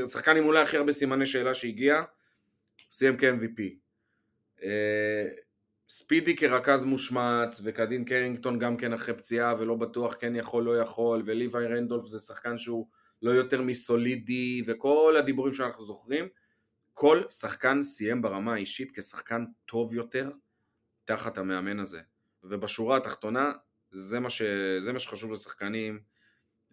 שחקן 0.05 0.37
עם 0.37 0.45
אולי 0.45 0.61
הכי 0.61 0.77
הרבה 0.77 0.91
סימני 0.91 1.25
שאלה 1.25 1.53
שהגיע 1.53 2.01
סיים 2.91 3.17
כ-MVP 3.17 3.61
אה, 4.63 5.27
ספידי 5.89 6.35
כרכז 6.35 6.83
מושמץ 6.83 7.61
וקדין 7.63 8.05
קרינגטון 8.05 8.59
גם 8.59 8.77
כן 8.77 8.93
אחרי 8.93 9.13
פציעה 9.13 9.55
ולא 9.59 9.75
בטוח 9.75 10.15
כן 10.19 10.35
יכול 10.35 10.63
לא 10.63 10.81
יכול 10.81 11.23
וליווי 11.25 11.67
רנדולף 11.67 12.05
זה 12.05 12.19
שחקן 12.19 12.57
שהוא 12.57 12.87
לא 13.21 13.31
יותר 13.31 13.61
מסולידי 13.61 14.61
וכל 14.65 15.15
הדיבורים 15.19 15.53
שאנחנו 15.53 15.83
זוכרים, 15.83 16.27
כל 16.93 17.21
שחקן 17.29 17.83
סיים 17.83 18.21
ברמה 18.21 18.53
האישית 18.53 18.99
כשחקן 18.99 19.45
טוב 19.65 19.93
יותר 19.93 20.31
תחת 21.05 21.37
המאמן 21.37 21.79
הזה. 21.79 22.01
ובשורה 22.43 22.97
התחתונה, 22.97 23.51
זה 23.91 24.19
מה, 24.19 24.29
ש... 24.29 24.41
זה 24.81 24.93
מה 24.93 24.99
שחשוב 24.99 25.31
לשחקנים, 25.31 25.99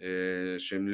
אה, 0.01 0.59
שהם 0.59 0.89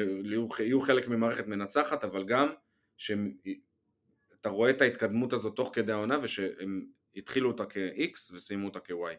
יהיו, 0.59 0.80
חלק 0.80 1.09
ממערכת 1.09 1.46
מנצחת, 1.46 2.04
אבל 2.04 2.24
גם 2.24 2.48
שאתה 2.96 4.48
רואה 4.48 4.70
את 4.70 4.80
ההתקדמות 4.80 5.33
הזאת 5.33 5.56
תוך 5.56 5.70
כדי 5.74 5.92
העונה 5.92 6.18
ושהם 6.22 6.87
התחילו 7.16 7.50
אותה 7.50 7.64
כ-X 7.64 8.35
וסיימו 8.35 8.68
אותה 8.68 8.80
כ-Y. 8.80 9.16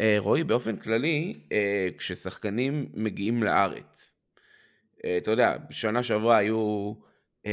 אה, 0.00 0.16
רועי, 0.18 0.44
באופן 0.44 0.76
כללי, 0.76 1.46
אה, 1.52 1.88
כששחקנים 1.98 2.88
מגיעים 2.94 3.42
לארץ, 3.42 4.12
אתה 5.16 5.30
יודע, 5.30 5.56
בשנה 5.68 6.02
שעברה 6.02 6.36
היו 6.36 6.94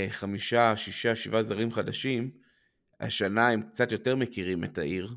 חמישה, 0.09 0.77
שישה, 0.77 1.15
שבעה 1.15 1.43
זרים 1.43 1.71
חדשים, 1.71 2.31
השנה 2.99 3.49
הם 3.49 3.61
קצת 3.61 3.91
יותר 3.91 4.15
מכירים 4.15 4.63
את 4.63 4.77
העיר, 4.77 5.15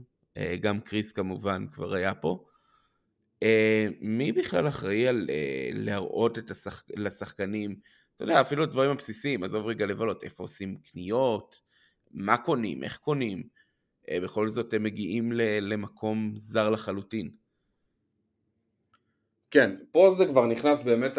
גם 0.61 0.81
קריס 0.81 1.13
כמובן 1.13 1.67
כבר 1.73 1.95
היה 1.95 2.15
פה. 2.15 2.45
מי 4.01 4.33
בכלל 4.33 4.69
אחראי 4.69 5.09
על 5.09 5.27
להראות 5.73 6.39
את 6.39 6.51
השחק... 6.51 6.85
לשחקנים, 6.97 7.77
אתה 8.17 8.25
יודע, 8.25 8.41
אפילו 8.41 8.63
הדברים 8.63 8.91
הבסיסיים, 8.91 9.45
עזוב 9.45 9.67
רגע 9.67 9.87
לבלות, 9.87 10.25
איפה 10.25 10.45
עושים 10.45 10.77
קניות, 10.77 11.61
מה 12.11 12.37
קונים, 12.37 12.85
איך 12.85 12.97
קונים, 12.97 13.43
אה, 14.11 14.21
בכל 14.21 14.49
זאת 14.49 14.75
הם 14.75 14.83
מגיעים 14.83 15.33
למקום 15.61 16.33
זר 16.35 16.71
לחלוטין. 16.71 17.31
כן, 19.51 19.77
פה 19.91 20.15
זה 20.17 20.27
כבר 20.27 20.47
נכנס 20.47 20.83
באמת 20.83 21.19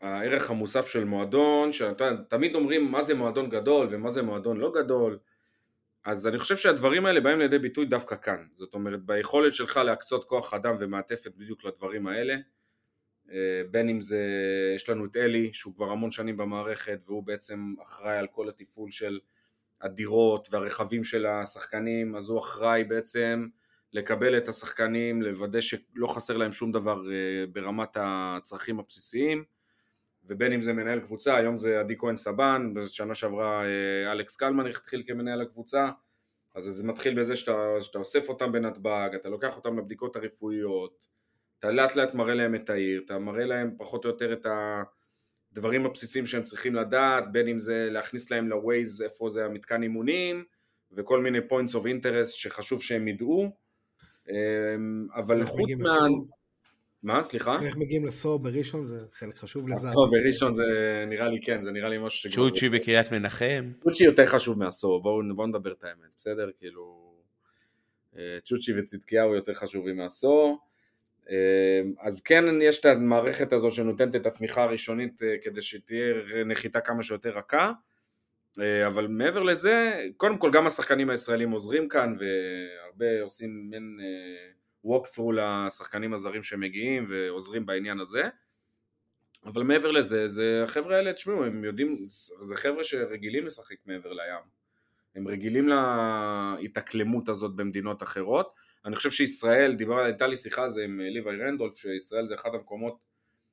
הערך 0.00 0.50
המוסף 0.50 0.86
של 0.86 1.04
מועדון, 1.04 1.72
שתמיד 1.72 2.54
אומרים 2.54 2.90
מה 2.90 3.02
זה 3.02 3.14
מועדון 3.14 3.50
גדול 3.50 3.88
ומה 3.90 4.10
זה 4.10 4.22
מועדון 4.22 4.56
לא 4.56 4.72
גדול, 4.74 5.18
אז 6.04 6.26
אני 6.26 6.38
חושב 6.38 6.56
שהדברים 6.56 7.06
האלה 7.06 7.20
באים 7.20 7.38
לידי 7.38 7.58
ביטוי 7.58 7.86
דווקא 7.86 8.16
כאן, 8.16 8.46
זאת 8.56 8.74
אומרת 8.74 9.02
ביכולת 9.04 9.54
שלך 9.54 9.76
להקצות 9.76 10.24
כוח 10.24 10.54
אדם 10.54 10.76
ומעטפת 10.80 11.32
בדיוק 11.36 11.64
לדברים 11.64 12.06
האלה, 12.06 12.36
אה, 13.30 13.62
בין 13.70 13.88
אם 13.88 14.00
זה, 14.00 14.24
יש 14.76 14.88
לנו 14.88 15.04
את 15.04 15.16
אלי 15.16 15.52
שהוא 15.52 15.74
כבר 15.74 15.90
המון 15.90 16.10
שנים 16.10 16.36
במערכת 16.36 17.00
והוא 17.06 17.22
בעצם 17.22 17.74
אחראי 17.82 18.18
על 18.18 18.26
כל 18.26 18.48
התפעול 18.48 18.90
של 18.90 19.18
הדירות 19.80 20.48
והרכבים 20.50 21.04
של 21.04 21.26
השחקנים, 21.26 22.16
אז 22.16 22.28
הוא 22.28 22.38
אחראי 22.38 22.84
בעצם 22.84 23.48
לקבל 23.92 24.38
את 24.38 24.48
השחקנים, 24.48 25.22
לוודא 25.22 25.60
שלא 25.60 26.06
חסר 26.06 26.36
להם 26.36 26.52
שום 26.52 26.72
דבר 26.72 27.12
אה, 27.12 27.46
ברמת 27.52 27.96
הצרכים 28.00 28.78
הבסיסיים, 28.78 29.44
ובין 30.30 30.52
אם 30.52 30.62
זה 30.62 30.72
מנהל 30.72 31.00
קבוצה, 31.00 31.36
היום 31.36 31.56
זה 31.56 31.80
עדי 31.80 31.98
כהן 31.98 32.16
סבן, 32.16 32.74
בשנה 32.74 33.14
שעברה 33.14 33.64
אה, 33.64 34.12
אלכס 34.12 34.36
קלמן 34.36 34.66
התחיל 34.66 35.02
כמנהל 35.06 35.40
הקבוצה, 35.40 35.90
אז 36.54 36.64
זה 36.64 36.84
מתחיל 36.84 37.20
בזה 37.20 37.36
שאתה, 37.36 37.76
שאתה 37.80 37.98
אוסף 37.98 38.28
אותם 38.28 38.52
בנתב"ג, 38.52 39.10
אתה 39.14 39.28
לוקח 39.28 39.56
אותם 39.56 39.78
לבדיקות 39.78 40.16
הרפואיות, 40.16 40.98
אתה 41.58 41.70
לאט 41.70 41.96
לאט 41.96 42.14
מראה 42.14 42.34
להם 42.34 42.54
את 42.54 42.70
העיר, 42.70 43.02
אתה 43.04 43.18
מראה 43.18 43.44
להם 43.44 43.74
פחות 43.78 44.04
או 44.04 44.10
יותר 44.10 44.32
את 44.32 44.46
הדברים 45.52 45.86
הבסיסיים 45.86 46.26
שהם 46.26 46.42
צריכים 46.42 46.74
לדעת, 46.74 47.32
בין 47.32 47.48
אם 47.48 47.58
זה 47.58 47.88
להכניס 47.90 48.30
להם 48.30 48.48
ל-Waze 48.48 49.04
איפה 49.04 49.30
זה 49.30 49.44
המתקן 49.44 49.82
אימונים, 49.82 50.44
וכל 50.92 51.20
מיני 51.20 51.38
points 51.38 51.72
of 51.72 51.84
interest 51.84 52.28
שחשוב 52.28 52.82
שהם 52.82 53.08
ידעו, 53.08 53.50
אמ, 54.28 55.06
אבל 55.14 55.44
חוץ 55.44 55.80
מה... 55.80 55.98
מה? 57.02 57.22
סליחה? 57.22 57.58
איך 57.62 57.76
מגיעים 57.76 58.04
לסור 58.04 58.38
בראשון 58.38 58.86
זה 58.86 59.04
חלק 59.12 59.34
חשוב 59.34 59.68
לזה. 59.68 59.88
הסור 59.88 60.10
בראשון 60.10 60.52
זה 60.52 60.64
נראה 61.06 61.28
לי 61.28 61.40
כן, 61.40 61.60
זה 61.60 61.70
נראה 61.70 61.88
לי 61.88 61.98
משהו 61.98 62.30
שכבר... 62.30 62.50
צ'וצ'י 62.50 62.68
בקריית 62.68 63.12
מנחם. 63.12 63.72
צ'וצ'י 63.84 64.04
יותר 64.04 64.26
חשוב 64.26 64.58
מהסור, 64.58 65.02
בואו 65.02 65.22
בוא 65.36 65.46
נדבר 65.46 65.72
את 65.72 65.84
האמת, 65.84 66.14
בסדר? 66.18 66.50
כאילו... 66.58 67.10
אה, 68.16 68.38
צ'וצ'י 68.44 68.78
וצדקיהו 68.78 69.34
יותר 69.34 69.54
חשובים 69.54 69.96
מהסור. 69.96 70.58
אה, 71.30 71.80
אז 72.00 72.20
כן 72.20 72.44
יש 72.62 72.80
את 72.80 72.84
המערכת 72.84 73.52
הזאת 73.52 73.72
שנותנת 73.72 74.16
את 74.16 74.26
התמיכה 74.26 74.62
הראשונית 74.62 75.22
אה, 75.22 75.34
כדי 75.42 75.62
שתהיה 75.62 76.14
נחיתה 76.46 76.80
כמה 76.80 77.02
שיותר 77.02 77.30
רכה. 77.30 77.72
אבל 78.86 79.06
מעבר 79.06 79.42
לזה, 79.42 79.92
קודם 80.16 80.38
כל 80.38 80.50
גם 80.52 80.66
השחקנים 80.66 81.10
הישראלים 81.10 81.50
עוזרים 81.50 81.88
כאן 81.88 82.14
והרבה 82.18 83.22
עושים 83.22 83.70
מין 83.70 83.98
walk 84.00 84.59
through 84.86 85.32
לשחקנים 85.32 86.14
הזרים 86.14 86.42
שמגיעים 86.42 87.06
ועוזרים 87.08 87.66
בעניין 87.66 88.00
הזה. 88.00 88.22
אבל 89.44 89.62
מעבר 89.62 89.90
לזה, 89.90 90.28
זה 90.28 90.62
החבר'ה 90.64 90.96
האלה, 90.96 91.12
תשמעו, 91.12 91.44
הם 91.44 91.64
יודעים, 91.64 91.96
זה 92.40 92.56
חבר'ה 92.56 92.84
שרגילים 92.84 93.46
לשחק 93.46 93.76
מעבר 93.86 94.12
לים. 94.12 94.60
הם 95.14 95.28
רגילים 95.28 95.68
להתאקלמות 96.58 97.28
הזאת 97.28 97.56
במדינות 97.56 98.02
אחרות. 98.02 98.54
אני 98.84 98.96
חושב 98.96 99.10
שישראל, 99.10 99.74
דיבר, 99.74 99.98
הייתה 99.98 100.26
לי 100.26 100.36
שיחה 100.36 100.62
על 100.62 100.68
זה 100.68 100.84
עם 100.84 101.00
ליוואי 101.00 101.36
רנדולף, 101.36 101.76
שישראל 101.76 102.26
זה 102.26 102.34
אחד 102.34 102.50
המקומות 102.54 102.98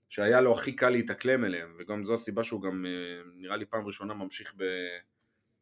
שהיה 0.10 0.42
לו 0.42 0.54
הכי 0.54 0.76
קל 0.76 0.90
להתאקלם 0.90 1.46
אליהם 1.46 1.76
וגם 1.80 2.04
זו 2.04 2.14
הסיבה 2.14 2.44
שהוא 2.44 2.62
גם 2.62 2.86
נראה 3.36 3.58
לי 3.58 3.66
פעם 3.66 3.86
ראשונה 3.86 4.14
ממשיך 4.14 4.54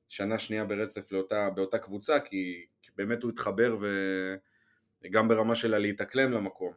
בשנה 0.08 0.40
שנייה 0.40 0.66
ברצף 0.66 1.12
לאותה, 1.12 1.50
באותה 1.50 1.78
קבוצה 1.78 2.20
כי, 2.20 2.66
כי 2.82 2.92
באמת 2.96 3.24
הוא 3.24 3.32
התחבר 3.32 3.76
ו... 3.82 3.88
גם 5.12 5.28
ברמה 5.28 5.56
של 5.56 5.78
להתאקלם 5.78 6.32
למקום. 6.32 6.74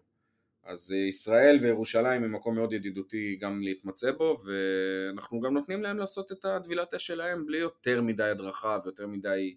אז 0.64 0.92
אה, 0.92 0.96
ישראל 0.96 1.58
וירושלים 1.62 2.24
הם 2.24 2.32
מקום 2.32 2.54
מאוד 2.54 2.72
ידידותי 2.72 3.36
גם 3.40 3.60
להתמצא 3.60 4.10
בו 4.12 4.36
ואנחנו 4.44 5.40
גם 5.40 5.54
נותנים 5.54 5.82
להם 5.82 5.98
לעשות 5.98 6.32
את 6.32 6.44
הטבילת 6.44 6.94
אש 6.94 7.06
שלהם 7.06 7.46
בלי 7.46 7.58
יותר 7.58 8.02
מדי 8.02 8.22
הדרכה 8.22 8.78
ויותר 8.84 9.06
מדי 9.06 9.56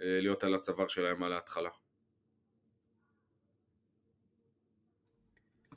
אה, 0.00 0.20
להיות 0.20 0.44
על 0.44 0.54
הצוואר 0.54 0.88
שלהם 0.88 1.22
על 1.22 1.32
ההתחלה. 1.32 1.70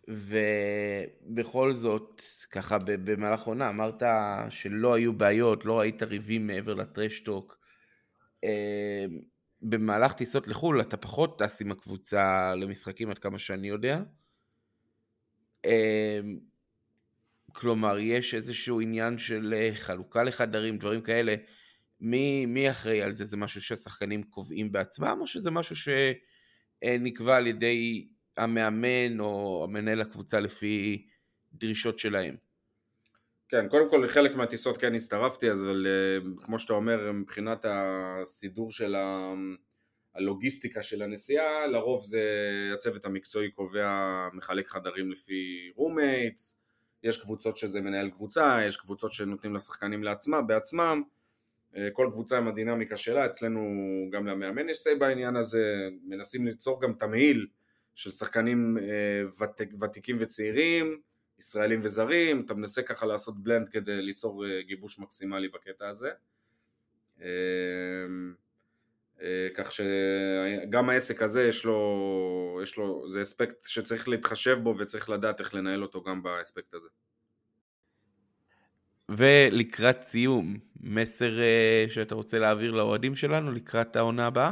ובכל 0.08 1.74
זאת, 1.74 2.22
ככה 2.52 2.78
במהלך 2.86 3.42
עונה, 3.42 3.70
אמרת 3.70 4.04
שלא 4.50 4.94
היו 4.94 5.14
בעיות, 5.14 5.66
לא 5.66 5.80
ראית 5.80 6.04
ריבים 6.04 6.48
מעבר 6.48 6.74
לטרשטוק. 6.74 7.60
במהלך 9.62 10.14
טיסות 10.14 10.48
לחו"ל 10.48 10.82
אתה 10.82 10.98
פחות 10.98 11.40
טס 11.40 11.62
עם 11.62 11.72
הקבוצה 11.72 12.56
למשחקים 12.56 13.10
עד 13.10 13.20
כמה 13.20 13.40
שאני 13.40 13.68
יודע. 13.68 14.02
אמ, 15.66 16.40
כלומר, 17.54 18.00
יש 18.00 18.34
איזשהו 18.34 18.82
עניין 18.82 19.18
של 19.18 19.54
אה, 19.58 19.72
חלוקה 19.76 20.24
לחדרים, 20.24 20.78
דברים 20.78 21.02
כאלה. 21.02 21.36
מי, 22.02 22.46
מי 22.46 22.70
אחראי 22.70 23.02
על 23.02 23.16
זה? 23.16 23.26
זה 23.26 23.38
משהו 23.38 23.62
שהשחקנים 23.62 24.24
קובעים 24.24 24.72
בעצמם, 24.72 25.18
או 25.22 25.28
שזה 25.28 25.52
משהו 25.52 25.76
שנקבע 25.76 27.36
על 27.36 27.48
ידי 27.48 28.08
המאמן 28.38 29.20
או 29.20 29.64
המנהל 29.70 30.02
הקבוצה 30.02 30.40
לפי 30.40 31.06
דרישות 31.54 32.00
שלהם? 32.00 32.36
כן, 33.50 33.68
קודם 33.70 33.90
כל 33.90 34.02
לחלק 34.06 34.36
מהטיסות 34.36 34.78
כן 34.78 34.96
הצטרפתי, 34.96 35.52
אבל 35.52 35.88
uh, 35.88 36.46
כמו 36.46 36.60
שאתה 36.60 36.74
אומר, 36.74 37.12
מבחינת 37.12 37.66
הסידור 37.70 38.72
של 38.72 38.96
ה... 38.96 39.34
הלוגיסטיקה 40.16 40.84
של 40.84 41.02
הנסיעה, 41.02 41.68
לרוב 41.68 42.04
זה 42.04 42.24
הצוות 42.74 43.06
המקצועי 43.06 43.52
קובע, 43.52 44.28
מחלק 44.34 44.68
חדרים 44.68 45.12
לפי 45.12 45.72
roommates, 45.76 46.60
יש 47.04 47.22
קבוצות 47.22 47.58
שזה 47.58 47.82
מנהל 47.82 48.10
קבוצה, 48.10 48.60
יש 48.68 48.78
קבוצות 48.78 49.12
שנותנים 49.12 49.56
לשחקנים 49.56 50.04
לעצמם, 50.04 50.48
בעצמם, 50.48 51.02
uh, 51.74 51.78
כל 51.94 52.10
קבוצה 52.14 52.38
עם 52.38 52.48
הדינמיקה 52.48 52.98
שלה, 52.98 53.26
אצלנו 53.26 53.62
גם 54.12 54.28
למאמן 54.28 54.70
יש 54.70 54.78
say 54.78 55.00
בעניין 55.00 55.36
הזה, 55.36 55.90
מנסים 56.04 56.46
ליצור 56.48 56.82
גם 56.82 56.94
תמהיל 56.94 57.48
של 57.96 58.12
שחקנים 58.12 58.78
uh, 58.78 59.44
ותיק, 59.44 59.70
ותיקים 59.82 60.18
וצעירים, 60.20 61.00
ישראלים 61.40 61.80
וזרים, 61.84 62.42
אתה 62.46 62.54
מנסה 62.54 62.82
ככה 62.82 63.06
לעשות 63.06 63.44
בלנד 63.44 63.70
כדי 63.70 64.02
ליצור 64.02 64.46
אה, 64.46 64.62
גיבוש 64.62 65.00
מקסימלי 65.00 65.48
בקטע 65.48 65.88
הזה. 65.88 66.10
אמ, 67.22 67.26
אה, 69.22 69.48
כך 69.56 69.72
שגם 69.72 70.90
העסק 70.90 71.22
הזה 71.22 71.44
יש 71.44 71.66
לו, 71.66 72.60
יש 72.64 72.78
לו, 72.78 73.12
זה 73.12 73.22
אספקט 73.22 73.68
שצריך 73.68 74.08
להתחשב 74.08 74.60
בו 74.64 74.76
וצריך 74.78 75.10
לדעת 75.10 75.40
איך 75.40 75.54
לנהל 75.54 75.82
אותו 75.84 76.04
גם 76.04 76.24
באספקט 76.24 76.74
הזה. 76.74 76.90
ולקראת 79.10 80.02
סיום, 80.04 80.58
מסר 80.82 81.40
אה, 81.40 81.86
שאתה 81.90 82.16
רוצה 82.16 82.40
להעביר 82.40 82.72
לאוהדים 82.72 83.16
שלנו 83.16 83.52
לקראת 83.52 83.96
העונה 83.96 84.28
הבאה? 84.28 84.52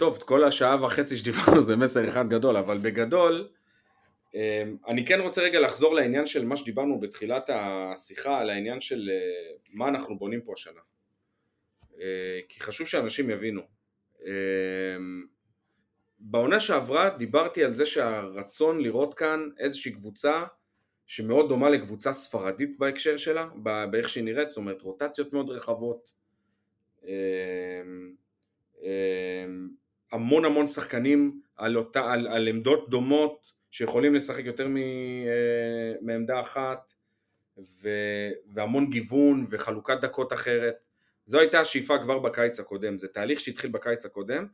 טוב, 0.00 0.18
כל 0.18 0.44
השעה 0.44 0.84
וחצי 0.84 1.16
שדיברנו 1.16 1.62
זה 1.62 1.76
מסר 1.76 2.08
אחד 2.08 2.28
גדול, 2.28 2.56
אבל 2.56 2.78
בגדול, 2.78 3.48
אמ, 4.34 4.76
אני 4.88 5.06
כן 5.06 5.20
רוצה 5.20 5.42
רגע 5.42 5.60
לחזור 5.60 5.94
לעניין 5.94 6.26
של 6.26 6.44
מה 6.46 6.56
שדיברנו 6.56 7.00
בתחילת 7.00 7.50
השיחה, 7.52 8.38
על 8.38 8.50
העניין 8.50 8.80
של 8.80 9.10
אה, 9.12 9.52
מה 9.74 9.88
אנחנו 9.88 10.18
בונים 10.18 10.40
פה 10.40 10.52
השנה. 10.52 10.80
אה, 12.00 12.40
כי 12.48 12.60
חשוב 12.60 12.86
שאנשים 12.86 13.30
יבינו. 13.30 13.60
אמ, 14.24 15.26
בעונה 16.18 16.60
שעברה 16.60 17.10
דיברתי 17.10 17.64
על 17.64 17.72
זה 17.72 17.86
שהרצון 17.86 18.80
לראות 18.80 19.14
כאן 19.14 19.48
איזושהי 19.58 19.92
קבוצה 19.92 20.44
שמאוד 21.06 21.48
דומה 21.48 21.70
לקבוצה 21.70 22.12
ספרדית 22.12 22.78
בהקשר 22.78 23.16
שלה, 23.16 23.48
באיך 23.90 24.08
שהיא 24.08 24.24
נראית, 24.24 24.48
זאת 24.48 24.56
אומרת 24.56 24.82
רוטציות 24.82 25.32
מאוד 25.32 25.50
רחבות, 25.50 26.12
אמ, 27.04 28.10
המון 30.12 30.44
המון 30.44 30.66
שחקנים 30.66 31.40
על, 31.56 31.76
אותה, 31.76 32.12
על, 32.12 32.26
על 32.26 32.48
עמדות 32.48 32.90
דומות 32.90 33.52
שיכולים 33.70 34.14
לשחק 34.14 34.44
יותר 34.44 34.68
מ, 34.68 34.76
אה, 34.76 35.92
מעמדה 36.00 36.40
אחת 36.40 36.92
ו, 37.58 37.88
והמון 38.46 38.90
גיוון 38.90 39.46
וחלוקת 39.50 40.00
דקות 40.00 40.32
אחרת. 40.32 40.74
זו 41.24 41.38
הייתה 41.38 41.60
השאיפה 41.60 41.98
כבר 41.98 42.18
בקיץ 42.18 42.60
הקודם, 42.60 42.98
זה 42.98 43.08
תהליך 43.08 43.40
שהתחיל 43.40 43.70
בקיץ 43.70 44.04
הקודם 44.04 44.46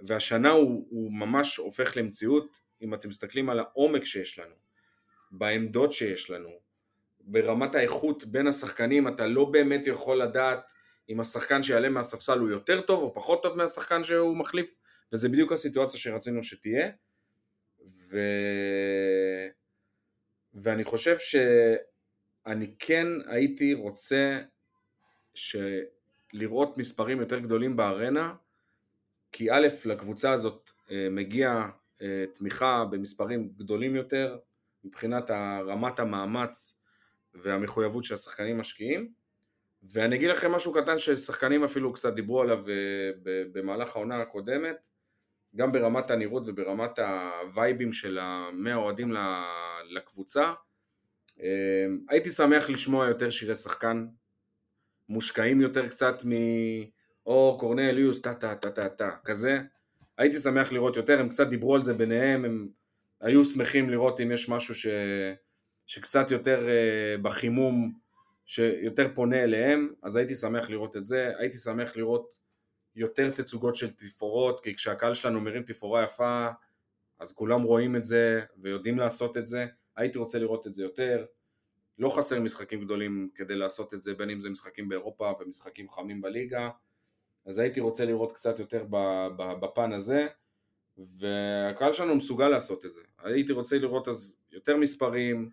והשנה 0.00 0.50
הוא, 0.50 0.86
הוא 0.90 1.12
ממש 1.12 1.56
הופך 1.56 1.96
למציאות 1.96 2.60
אם 2.82 2.94
אתם 2.94 3.08
מסתכלים 3.08 3.50
על 3.50 3.58
העומק 3.58 4.04
שיש 4.04 4.38
לנו, 4.38 4.54
בעמדות 5.30 5.92
שיש 5.92 6.30
לנו, 6.30 6.50
ברמת 7.20 7.74
האיכות 7.74 8.24
בין 8.24 8.46
השחקנים 8.46 9.08
אתה 9.08 9.26
לא 9.26 9.44
באמת 9.44 9.86
יכול 9.86 10.22
לדעת 10.22 10.72
אם 11.08 11.20
השחקן 11.20 11.62
שיעלה 11.62 11.88
מהספסל 11.88 12.38
הוא 12.38 12.48
יותר 12.48 12.80
טוב 12.80 13.02
או 13.02 13.14
פחות 13.14 13.42
טוב 13.42 13.56
מהשחקן 13.56 14.04
שהוא 14.04 14.36
מחליף 14.36 14.76
וזה 15.12 15.28
בדיוק 15.28 15.52
הסיטואציה 15.52 16.00
שרצינו 16.00 16.42
שתהיה. 16.42 16.90
ו... 18.10 18.18
ואני 20.54 20.84
חושב 20.84 21.18
שאני 21.18 22.74
כן 22.78 23.06
הייתי 23.26 23.74
רוצה 23.74 24.40
ש... 25.34 25.56
לראות 26.32 26.78
מספרים 26.78 27.20
יותר 27.20 27.38
גדולים 27.38 27.76
בארנה 27.76 28.34
כי 29.32 29.50
א' 29.50 29.68
לקבוצה 29.84 30.32
הזאת 30.32 30.70
אה, 30.90 31.08
מגיע 31.10 31.64
אה, 32.02 32.24
תמיכה 32.34 32.84
במספרים 32.90 33.48
גדולים 33.56 33.96
יותר 33.96 34.38
מבחינת 34.84 35.30
רמת 35.66 36.00
המאמץ 36.00 36.80
והמחויבות 37.34 38.04
שהשחקנים 38.04 38.58
משקיעים. 38.58 39.12
ואני 39.82 40.16
אגיד 40.16 40.30
לכם 40.30 40.52
משהו 40.52 40.72
קטן 40.72 40.98
ששחקנים 40.98 41.64
אפילו 41.64 41.92
קצת 41.92 42.14
דיברו 42.14 42.42
עליו 42.42 42.62
במהלך 43.52 43.96
העונה 43.96 44.22
הקודמת 44.22 44.88
גם 45.56 45.72
ברמת 45.72 46.10
הנראות 46.10 46.42
וברמת 46.46 46.98
הווייבים 46.98 47.92
של 47.92 48.18
מהאוהדים 48.52 49.14
לקבוצה 49.90 50.52
הייתי 52.08 52.30
שמח 52.30 52.70
לשמוע 52.70 53.06
יותר 53.06 53.30
שירי 53.30 53.54
שחקן 53.54 54.06
מושקעים 55.08 55.60
יותר 55.60 55.88
קצת 55.88 56.22
מ... 56.26 56.32
או 57.26 57.56
קורנליוס, 57.60 58.20
טה 58.20 58.34
טה 58.34 58.54
טה 58.54 58.70
טה 58.70 58.88
טה, 58.88 59.10
כזה. 59.24 59.60
הייתי 60.18 60.40
שמח 60.40 60.72
לראות 60.72 60.96
יותר, 60.96 61.20
הם 61.20 61.28
קצת 61.28 61.48
דיברו 61.48 61.74
על 61.74 61.82
זה 61.82 61.94
ביניהם, 61.94 62.44
הם 62.44 62.68
היו 63.20 63.44
שמחים 63.44 63.90
לראות 63.90 64.20
אם 64.20 64.32
יש 64.32 64.48
משהו 64.48 64.74
ש... 64.74 64.86
שקצת 65.86 66.30
יותר 66.30 66.66
uh, 66.66 67.22
בחימום, 67.22 67.92
שיותר 68.46 69.08
פונה 69.14 69.42
אליהם, 69.42 69.92
אז 70.02 70.16
הייתי 70.16 70.34
שמח 70.34 70.70
לראות 70.70 70.96
את 70.96 71.04
זה, 71.04 71.32
הייתי 71.38 71.56
שמח 71.56 71.96
לראות 71.96 72.38
יותר 72.98 73.30
תצוגות 73.30 73.74
של 73.74 73.90
תפאורות, 73.90 74.60
כי 74.60 74.74
כשהקהל 74.74 75.14
שלנו 75.14 75.40
מרים 75.40 75.62
תפאורה 75.62 76.04
יפה, 76.04 76.48
אז 77.18 77.32
כולם 77.32 77.62
רואים 77.62 77.96
את 77.96 78.04
זה 78.04 78.40
ויודעים 78.58 78.98
לעשות 78.98 79.36
את 79.36 79.46
זה, 79.46 79.66
הייתי 79.96 80.18
רוצה 80.18 80.38
לראות 80.38 80.66
את 80.66 80.74
זה 80.74 80.82
יותר. 80.82 81.24
לא 81.98 82.08
חסר 82.08 82.40
משחקים 82.40 82.84
גדולים 82.84 83.28
כדי 83.34 83.54
לעשות 83.54 83.94
את 83.94 84.00
זה, 84.00 84.14
בין 84.14 84.30
אם 84.30 84.40
זה 84.40 84.50
משחקים 84.50 84.88
באירופה 84.88 85.32
ומשחקים 85.40 85.90
חמים 85.90 86.20
בליגה, 86.20 86.68
אז 87.46 87.58
הייתי 87.58 87.80
רוצה 87.80 88.04
לראות 88.04 88.32
קצת 88.32 88.58
יותר 88.58 88.84
בפן 89.36 89.92
הזה, 89.92 90.26
והקהל 91.18 91.92
שלנו 91.92 92.14
מסוגל 92.14 92.48
לעשות 92.48 92.84
את 92.84 92.92
זה. 92.92 93.00
הייתי 93.18 93.52
רוצה 93.52 93.78
לראות 93.78 94.08
אז 94.08 94.36
יותר 94.52 94.76
מספרים, 94.76 95.50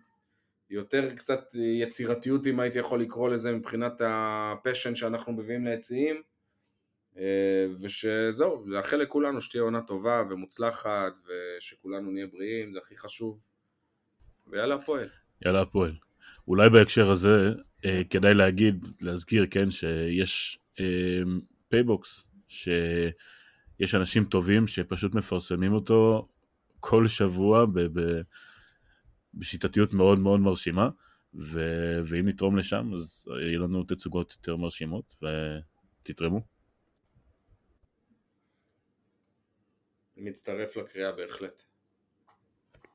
יותר 0.70 1.14
קצת 1.14 1.54
יצירתיות 1.54 2.46
אם 2.46 2.60
הייתי 2.60 2.78
יכול 2.78 3.02
לקרוא 3.02 3.28
לזה 3.28 3.52
מבחינת 3.52 4.02
הפשן 4.04 4.94
שאנחנו 4.94 5.32
מביאים 5.32 5.66
ליציעים, 5.66 6.22
ושזהו, 7.80 8.64
לאחל 8.66 8.96
לכולנו 8.96 9.40
שתהיה 9.40 9.62
עונה 9.62 9.82
טובה 9.82 10.22
ומוצלחת, 10.30 11.20
ושכולנו 11.26 12.10
נהיה 12.10 12.26
בריאים, 12.26 12.72
זה 12.72 12.78
הכי 12.78 12.96
חשוב. 12.96 13.46
ויאללה 14.46 14.74
הפועל. 14.74 15.08
יאללה 15.44 15.62
הפועל. 15.62 15.94
אולי 16.48 16.70
בהקשר 16.70 17.10
הזה 17.10 17.50
אה, 17.84 18.02
כדאי 18.10 18.34
להגיד, 18.34 18.86
להזכיר, 19.00 19.46
כן, 19.50 19.70
שיש 19.70 20.58
אה, 20.80 21.22
PayBox, 21.68 22.24
שיש 22.48 23.94
אנשים 23.94 24.24
טובים 24.24 24.66
שפשוט 24.66 25.14
מפרסמים 25.14 25.72
אותו 25.72 26.28
כל 26.80 27.08
שבוע 27.08 27.66
ב- 27.66 28.00
ב- 28.00 28.20
בשיטתיות 29.34 29.94
מאוד 29.94 30.18
מאוד 30.18 30.40
מרשימה, 30.40 30.88
ו- 31.34 32.00
ואם 32.04 32.28
נתרום 32.28 32.56
לשם 32.56 32.90
אז 32.94 33.24
יהיו 33.42 33.62
לנו 33.62 33.84
תצוגות 33.84 34.32
יותר 34.32 34.56
מרשימות, 34.56 35.14
ותתרמו. 36.02 36.55
מצטרף 40.16 40.76
לקריאה 40.76 41.12
בהחלט. 41.12 41.62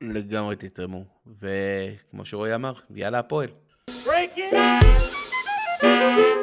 לגמרי 0.00 0.56
תתרמו, 0.56 1.04
וכמו 1.40 2.24
שרועי 2.24 2.54
אמר, 2.54 2.72
יאללה 2.94 3.18
הפועל. 3.18 3.48
Break 3.90 4.36
it! 4.36 6.41